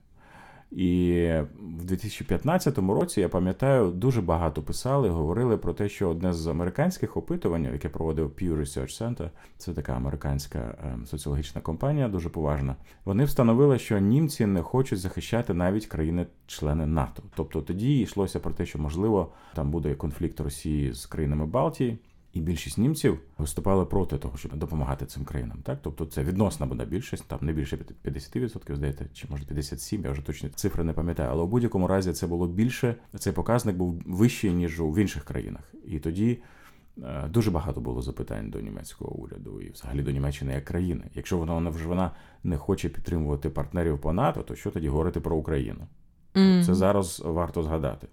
І 0.71 1.31
в 1.79 1.85
2015 1.85 2.79
році 2.79 3.21
я 3.21 3.29
пам'ятаю, 3.29 3.91
дуже 3.91 4.21
багато 4.21 4.63
писали, 4.63 5.09
говорили 5.09 5.57
про 5.57 5.73
те, 5.73 5.89
що 5.89 6.09
одне 6.09 6.33
з 6.33 6.47
американських 6.47 7.17
опитувань, 7.17 7.65
яке 7.65 7.89
проводив 7.89 8.27
Pew 8.29 8.61
Research 8.61 9.03
Center, 9.03 9.31
це 9.57 9.73
така 9.73 9.93
американська 9.93 10.79
ем, 10.85 11.07
соціологічна 11.07 11.61
компанія, 11.61 12.09
дуже 12.09 12.29
поважна. 12.29 12.77
Вони 13.05 13.25
встановили, 13.25 13.79
що 13.79 13.99
німці 13.99 14.47
не 14.47 14.63
хочуть 14.63 14.99
захищати 14.99 15.55
навіть 15.55 15.87
країни-члени 15.87 16.87
НАТО. 16.87 17.23
Тобто 17.37 17.63
тоді 17.63 18.01
йшлося 18.01 18.41
про 18.41 18.53
те, 18.53 18.67
що 18.67 18.79
можливо 18.79 19.33
там 19.55 19.71
буде 19.71 19.95
конфлікт 19.95 20.41
Росії 20.41 20.93
з 20.93 21.07
країнами 21.07 21.47
Балтії. 21.47 21.99
І 22.33 22.41
більшість 22.41 22.79
німців 22.79 23.21
виступали 23.39 23.87
проти 23.87 24.19
того, 24.19 24.39
щоб 24.39 24.57
допомагати 24.57 25.07
цим 25.07 25.25
країнам. 25.25 25.59
Так, 25.63 25.79
тобто 25.83 26.07
це 26.07 26.23
відносна 26.23 26.67
буде 26.67 26.85
більшість, 26.85 27.25
там 27.29 27.39
не 27.43 27.53
більше 27.53 27.79
50%, 28.05 28.75
здається, 28.75 29.05
чи 29.13 29.27
може 29.31 29.45
57%, 29.45 30.05
я 30.05 30.11
вже 30.11 30.23
точно 30.23 30.49
цифри 30.49 30.85
не 30.85 30.93
пам'ятаю. 30.93 31.29
Але 31.33 31.43
у 31.43 31.47
будь-якому 31.47 31.87
разі 31.87 32.13
це 32.13 32.27
було 32.27 32.47
більше. 32.47 32.95
Цей 33.19 33.33
показник 33.33 33.77
був 33.77 34.03
вищий 34.07 34.53
ніж 34.53 34.81
в 34.81 34.99
інших 34.99 35.25
країнах. 35.25 35.75
І 35.87 35.99
тоді 35.99 36.39
е, 36.99 37.29
дуже 37.29 37.51
багато 37.51 37.81
було 37.81 38.03
запитань 38.03 38.51
до 38.51 38.61
німецького 38.61 39.11
уряду 39.17 39.61
і 39.61 39.71
взагалі 39.71 40.03
до 40.03 40.11
Німеччини 40.11 40.53
як 40.53 40.65
країни. 40.65 41.05
Якщо 41.15 41.39
вона 41.39 41.71
вже 41.71 41.89
вона 41.89 42.11
не 42.45 42.57
хоче 42.57 42.89
підтримувати 42.89 43.51
партнерів 43.51 44.01
по 44.01 44.13
НАТО, 44.13 44.43
то 44.43 44.55
що 44.55 44.71
тоді 44.71 44.89
говорити 44.89 45.21
про 45.21 45.37
Україну? 45.37 45.87
Mm. 46.35 46.65
Це 46.65 46.75
зараз 46.75 47.23
варто 47.25 47.63
згадати. 47.63 48.07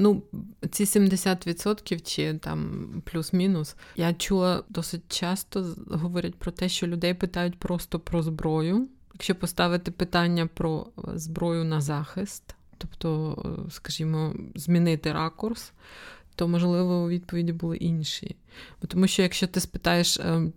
Ну, 0.00 0.22
ці 0.70 0.84
70% 0.84 2.02
чи 2.02 2.34
там 2.34 2.88
плюс-мінус. 3.04 3.76
Я 3.96 4.14
чула 4.14 4.64
досить 4.68 5.02
часто 5.20 5.66
говорять 5.90 6.34
про 6.34 6.50
те, 6.52 6.68
що 6.68 6.86
людей 6.86 7.14
питають 7.14 7.58
просто 7.58 8.00
про 8.00 8.22
зброю. 8.22 8.88
Якщо 9.14 9.34
поставити 9.34 9.90
питання 9.90 10.46
про 10.46 10.86
зброю 11.14 11.64
на 11.64 11.80
захист, 11.80 12.54
тобто, 12.78 13.66
скажімо, 13.70 14.34
змінити 14.54 15.12
ракурс, 15.12 15.72
то 16.40 16.48
можливо 16.48 17.08
відповіді 17.08 17.52
були 17.52 17.76
інші. 17.76 18.36
Бо 18.82 18.88
Тому 18.88 19.06
що 19.06 19.22
якщо 19.22 19.46
ти 19.46 19.60
спитаєш 19.60 20.20
ем, 20.20 20.52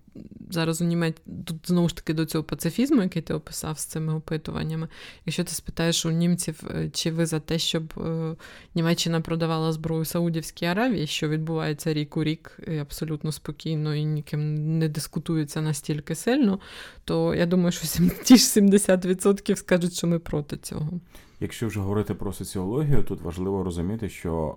зараз 0.49 0.81
у 0.81 0.85
Німеччині, 0.85 1.43
тут 1.45 1.57
знову 1.65 1.89
ж 1.89 1.95
таки 1.95 2.13
до 2.13 2.25
цього 2.25 2.43
пацифізму, 2.43 3.01
який 3.01 3.21
ти 3.21 3.33
описав 3.33 3.79
з 3.79 3.85
цими 3.85 4.15
опитуваннями, 4.15 4.87
якщо 5.25 5.43
ти 5.43 5.51
спитаєш 5.51 6.05
у 6.05 6.11
німців, 6.11 6.63
е, 6.75 6.89
чи 6.89 7.11
ви 7.11 7.25
за 7.25 7.39
те, 7.39 7.59
щоб 7.59 7.93
е, 7.97 8.35
Німеччина 8.75 9.21
продавала 9.21 9.71
зброю 9.71 10.05
Саудівській 10.05 10.65
Аравії, 10.65 11.07
що 11.07 11.29
відбувається 11.29 11.93
рік 11.93 12.17
у 12.17 12.23
рік 12.23 12.59
і 12.67 12.77
абсолютно 12.77 13.31
спокійно 13.31 13.95
і 13.95 14.05
ніким 14.05 14.55
не 14.79 14.89
дискутується 14.89 15.61
настільки 15.61 16.15
сильно, 16.15 16.59
то 17.05 17.35
я 17.35 17.45
думаю, 17.45 17.71
що 17.71 17.87
ті 18.23 18.37
ж 18.37 18.43
70% 18.43 19.55
скажуть, 19.55 19.93
що 19.93 20.07
ми 20.07 20.19
проти 20.19 20.57
цього. 20.57 20.99
Якщо 21.43 21.67
вже 21.67 21.79
говорити 21.79 22.13
про 22.13 22.33
соціологію, 22.33 23.03
тут 23.03 23.21
важливо 23.21 23.63
розуміти, 23.63 24.09
що 24.09 24.55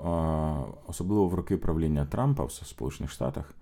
особливо 0.86 1.28
в 1.28 1.34
роки 1.34 1.56
правління 1.56 2.06
Трампа 2.06 2.44
в 2.44 2.52
Сполучених 2.52 3.10
Штатах 3.10 3.54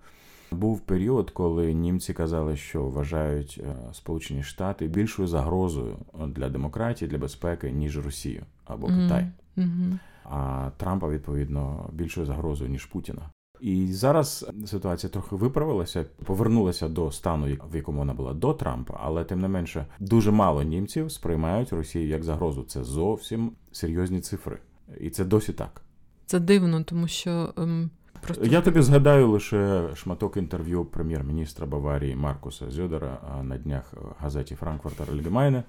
був 0.51 0.79
період, 0.79 1.31
коли 1.31 1.73
німці 1.73 2.13
казали, 2.13 2.57
що 2.57 2.83
вважають 2.83 3.61
е, 3.63 3.93
Сполучені 3.93 4.43
Штати 4.43 4.87
більшою 4.87 5.27
загрозою 5.27 5.97
для 6.27 6.49
демократії, 6.49 7.11
для 7.11 7.17
безпеки, 7.17 7.71
ніж 7.71 8.05
Росію 8.05 8.43
або 8.65 8.87
Китай. 8.87 9.27
Mm-hmm. 9.57 9.97
А 10.23 10.69
Трампа 10.77 11.09
відповідно 11.09 11.89
більшою 11.93 12.25
загрозою 12.25 12.69
ніж 12.69 12.85
Путіна. 12.85 13.21
І 13.59 13.87
зараз 13.93 14.45
ситуація 14.65 15.09
трохи 15.09 15.35
виправилася, 15.35 16.05
повернулася 16.25 16.87
до 16.87 17.11
стану, 17.11 17.57
в 17.71 17.75
якому 17.75 17.97
вона 17.97 18.13
була 18.13 18.33
до 18.33 18.53
Трампа, 18.53 18.99
але 19.03 19.23
тим 19.23 19.41
не 19.41 19.47
менше 19.47 19.85
дуже 19.99 20.31
мало 20.31 20.63
німців 20.63 21.11
сприймають 21.11 21.73
Росію 21.73 22.07
як 22.07 22.23
загрозу. 22.23 22.63
Це 22.63 22.83
зовсім 22.83 23.51
серйозні 23.71 24.21
цифри, 24.21 24.57
і 24.99 25.09
це 25.09 25.25
досі 25.25 25.53
так. 25.53 25.81
Це 26.25 26.39
дивно, 26.39 26.83
тому 26.83 27.07
що 27.07 27.53
ем, 27.57 27.89
просто 28.21 28.45
я 28.45 28.61
тобі 28.61 28.81
згадаю 28.81 29.29
лише 29.29 29.89
шматок 29.95 30.37
інтерв'ю 30.37 30.85
прем'єр-міністра 30.85 31.67
Баварії 31.67 32.15
Маркуса 32.15 32.71
Зьодера 32.71 33.17
на 33.43 33.57
днях 33.57 33.93
газеті 34.19 34.55
Франкфуртер 34.55 35.07
Альгемайне 35.11 35.63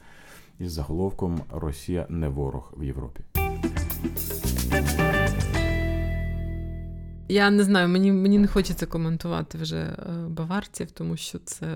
із 0.58 0.72
заголовком 0.72 1.40
Росія 1.50 2.06
не 2.08 2.28
ворог 2.28 2.72
в 2.76 2.84
Європі. 2.84 3.20
Я 7.28 7.50
не 7.50 7.64
знаю, 7.64 7.88
мені 7.88 8.12
мені 8.12 8.38
не 8.38 8.46
хочеться 8.46 8.86
коментувати 8.86 9.58
вже 9.58 9.76
е, 9.76 9.96
баварців, 10.28 10.90
тому 10.90 11.16
що 11.16 11.38
це 11.38 11.66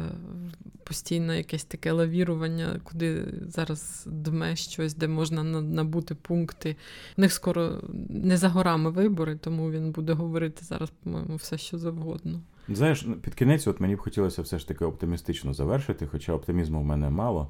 постійно 0.85 1.35
якесь 1.35 1.65
таке 1.65 1.93
лавірування, 1.93 2.81
куди 2.85 3.25
зараз 3.47 4.05
дме 4.07 4.57
щось, 4.57 4.95
де 4.95 5.09
можна 5.09 5.43
набути 5.63 6.15
пункти. 6.15 6.77
В 7.17 7.21
них 7.21 7.33
скоро 7.33 7.81
не 8.09 8.37
за 8.37 8.49
горами 8.49 8.91
вибори, 8.91 9.37
тому 9.37 9.71
він 9.71 9.91
буде 9.91 10.13
говорити 10.13 10.65
зараз, 10.65 10.91
по-моєму, 10.91 11.37
все 11.37 11.59
що 11.59 11.79
завгодно. 11.79 12.41
Знаєш, 12.69 13.03
ну, 13.07 13.15
під 13.15 13.35
кінець, 13.35 13.67
от 13.67 13.81
мені 13.81 13.97
б 13.97 13.99
хотілося 13.99 14.43
все 14.43 14.59
ж 14.59 14.69
таки 14.69 14.85
оптимістично 14.85 15.55
завершити, 15.55 16.07
хоча 16.07 16.33
оптимізму 16.33 16.81
в 16.81 16.85
мене 16.85 17.11
мало. 17.11 17.49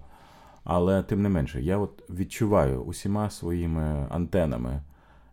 Але 0.64 1.02
тим 1.02 1.22
не 1.22 1.28
менше, 1.28 1.62
я 1.62 1.78
от 1.78 2.10
відчуваю 2.10 2.82
усіма 2.82 3.30
своїми 3.30 4.06
антенами 4.10 4.82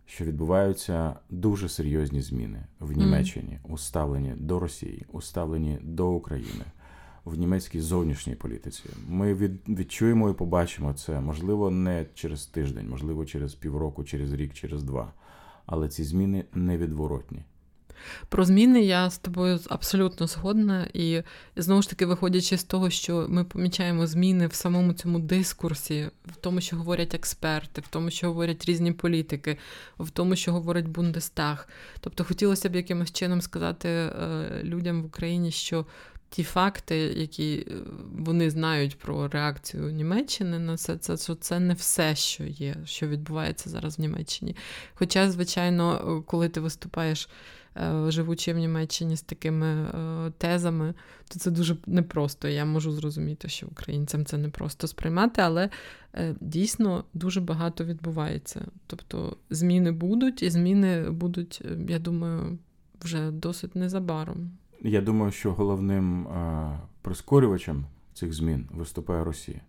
що 0.08 0.24
відбуваються 0.24 1.16
дуже 1.30 1.68
серйозні 1.68 2.20
зміни 2.20 2.64
в 2.80 2.92
Німеччині 2.92 3.58
у 3.68 3.78
ставленні 3.78 4.34
до 4.36 4.58
Росії, 4.58 5.06
у 5.12 5.20
ставленні 5.20 5.78
до 5.82 6.10
України. 6.10 6.64
В 7.24 7.38
німецькій 7.38 7.80
зовнішній 7.80 8.34
політиці 8.34 8.82
ми 9.08 9.34
від, 9.34 9.68
відчуємо 9.68 10.30
і 10.30 10.34
побачимо 10.34 10.92
це, 10.92 11.20
можливо, 11.20 11.70
не 11.70 12.06
через 12.14 12.46
тиждень, 12.46 12.88
можливо, 12.88 13.26
через 13.26 13.54
півроку, 13.54 14.04
через 14.04 14.32
рік, 14.32 14.54
через 14.54 14.82
два. 14.82 15.12
Але 15.66 15.88
ці 15.88 16.04
зміни 16.04 16.44
невідворотні. 16.54 17.44
Про 18.28 18.44
зміни 18.44 18.82
я 18.82 19.10
з 19.10 19.18
тобою 19.18 19.60
абсолютно 19.68 20.26
згодна, 20.26 20.88
і 20.92 21.22
знову 21.56 21.82
ж 21.82 21.90
таки, 21.90 22.06
виходячи 22.06 22.58
з 22.58 22.64
того, 22.64 22.90
що 22.90 23.26
ми 23.28 23.44
помічаємо 23.44 24.06
зміни 24.06 24.46
в 24.46 24.54
самому 24.54 24.92
цьому 24.92 25.18
дискурсі, 25.18 26.10
в 26.26 26.36
тому, 26.36 26.60
що 26.60 26.76
говорять 26.76 27.14
експерти, 27.14 27.80
в 27.80 27.88
тому, 27.88 28.10
що 28.10 28.26
говорять 28.26 28.64
різні 28.64 28.92
політики, 28.92 29.58
в 29.98 30.10
тому, 30.10 30.36
що 30.36 30.52
говорить 30.52 30.88
Бундестаг. 30.88 31.68
Тобто 32.00 32.24
хотілося 32.24 32.68
б 32.68 32.74
якимось 32.74 33.12
чином 33.12 33.40
сказати 33.40 33.88
е, 33.88 34.10
людям 34.64 35.02
в 35.02 35.06
Україні, 35.06 35.50
що 35.50 35.86
ті 36.30 36.44
факти, 36.44 36.96
які 36.96 37.66
е, 37.68 37.74
вони 38.18 38.50
знають 38.50 38.98
про 38.98 39.28
реакцію 39.28 39.90
Німеччини 39.90 40.58
на 40.58 40.76
це, 40.76 40.96
це, 40.96 41.16
це, 41.16 41.34
це 41.34 41.60
не 41.60 41.74
все, 41.74 42.16
що 42.16 42.44
є, 42.44 42.76
що 42.84 43.06
відбувається 43.06 43.70
зараз 43.70 43.98
в 43.98 44.00
Німеччині. 44.00 44.56
Хоча, 44.94 45.30
звичайно, 45.30 46.22
коли 46.26 46.48
ти 46.48 46.60
виступаєш. 46.60 47.28
Е, 47.78 48.10
живучи 48.10 48.52
в 48.52 48.58
Німеччині 48.58 49.16
з 49.16 49.22
такими 49.22 49.66
е, 49.66 50.32
тезами, 50.38 50.94
то 51.28 51.38
це 51.38 51.50
дуже 51.50 51.76
непросто. 51.86 52.48
Я 52.48 52.64
можу 52.64 52.92
зрозуміти, 52.92 53.48
що 53.48 53.66
українцям 53.66 54.24
це 54.24 54.38
непросто 54.38 54.86
сприймати, 54.86 55.42
але 55.42 55.70
дійсно 56.40 57.04
дуже 57.14 57.40
багато 57.40 57.84
відбувається. 57.84 58.60
Тобто 58.86 59.36
зміни 59.50 59.92
будуть, 59.92 60.42
і 60.42 60.50
зміни 60.50 61.10
будуть, 61.10 61.62
я 61.88 61.98
думаю, 61.98 62.58
вже 63.02 63.30
досить 63.30 63.76
незабаром. 63.76 64.50
Я 64.80 65.00
думаю, 65.00 65.32
що 65.32 65.52
головним 65.52 66.26
прискорювачем 67.02 67.84
цих 68.14 68.32
змін 68.32 68.68
виступає 68.70 69.24
Росія. 69.24 69.60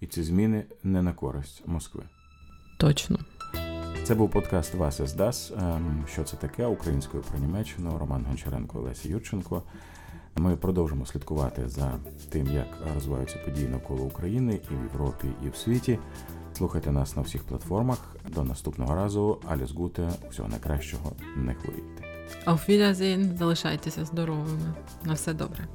І 0.00 0.06
ці 0.06 0.22
зміни 0.22 0.64
не 0.82 1.02
на 1.02 1.12
користь 1.12 1.62
Москви. 1.66 2.02
Точно. 2.78 3.18
Це 4.08 4.14
був 4.14 4.30
подкаст 4.30 4.74
Вас 4.74 5.00
Здас. 5.00 5.52
Ем, 5.58 6.04
що 6.12 6.24
це 6.24 6.36
таке 6.36 6.66
українською 6.66 7.22
про 7.22 7.38
Німеччину, 7.38 7.98
Роман 7.98 8.24
Гончаренко, 8.28 8.78
Олеся 8.78 9.08
Юрченко. 9.08 9.62
Ми 10.36 10.56
продовжимо 10.56 11.06
слідкувати 11.06 11.68
за 11.68 11.92
тим, 12.30 12.46
як 12.46 12.66
розвиваються 12.94 13.38
події 13.38 13.68
навколо 13.68 14.04
України 14.04 14.60
і 14.70 14.74
в 14.74 14.82
Європі, 14.82 15.28
і 15.46 15.48
в 15.48 15.56
світі. 15.56 15.98
Слухайте 16.54 16.92
нас 16.92 17.16
на 17.16 17.22
всіх 17.22 17.44
платформах. 17.44 18.16
До 18.28 18.44
наступного 18.44 18.94
разу. 18.94 19.38
Аліс 19.48 19.70
Гуте, 19.70 20.08
всього 20.30 20.48
найкращого, 20.48 21.12
не 21.36 21.54
хворійте. 21.54 22.02
Auf 22.46 22.70
Wiedersehen, 22.70 23.36
залишайтеся 23.36 24.04
здоровими. 24.04 24.74
На 25.04 25.12
все 25.12 25.32
добре. 25.32 25.68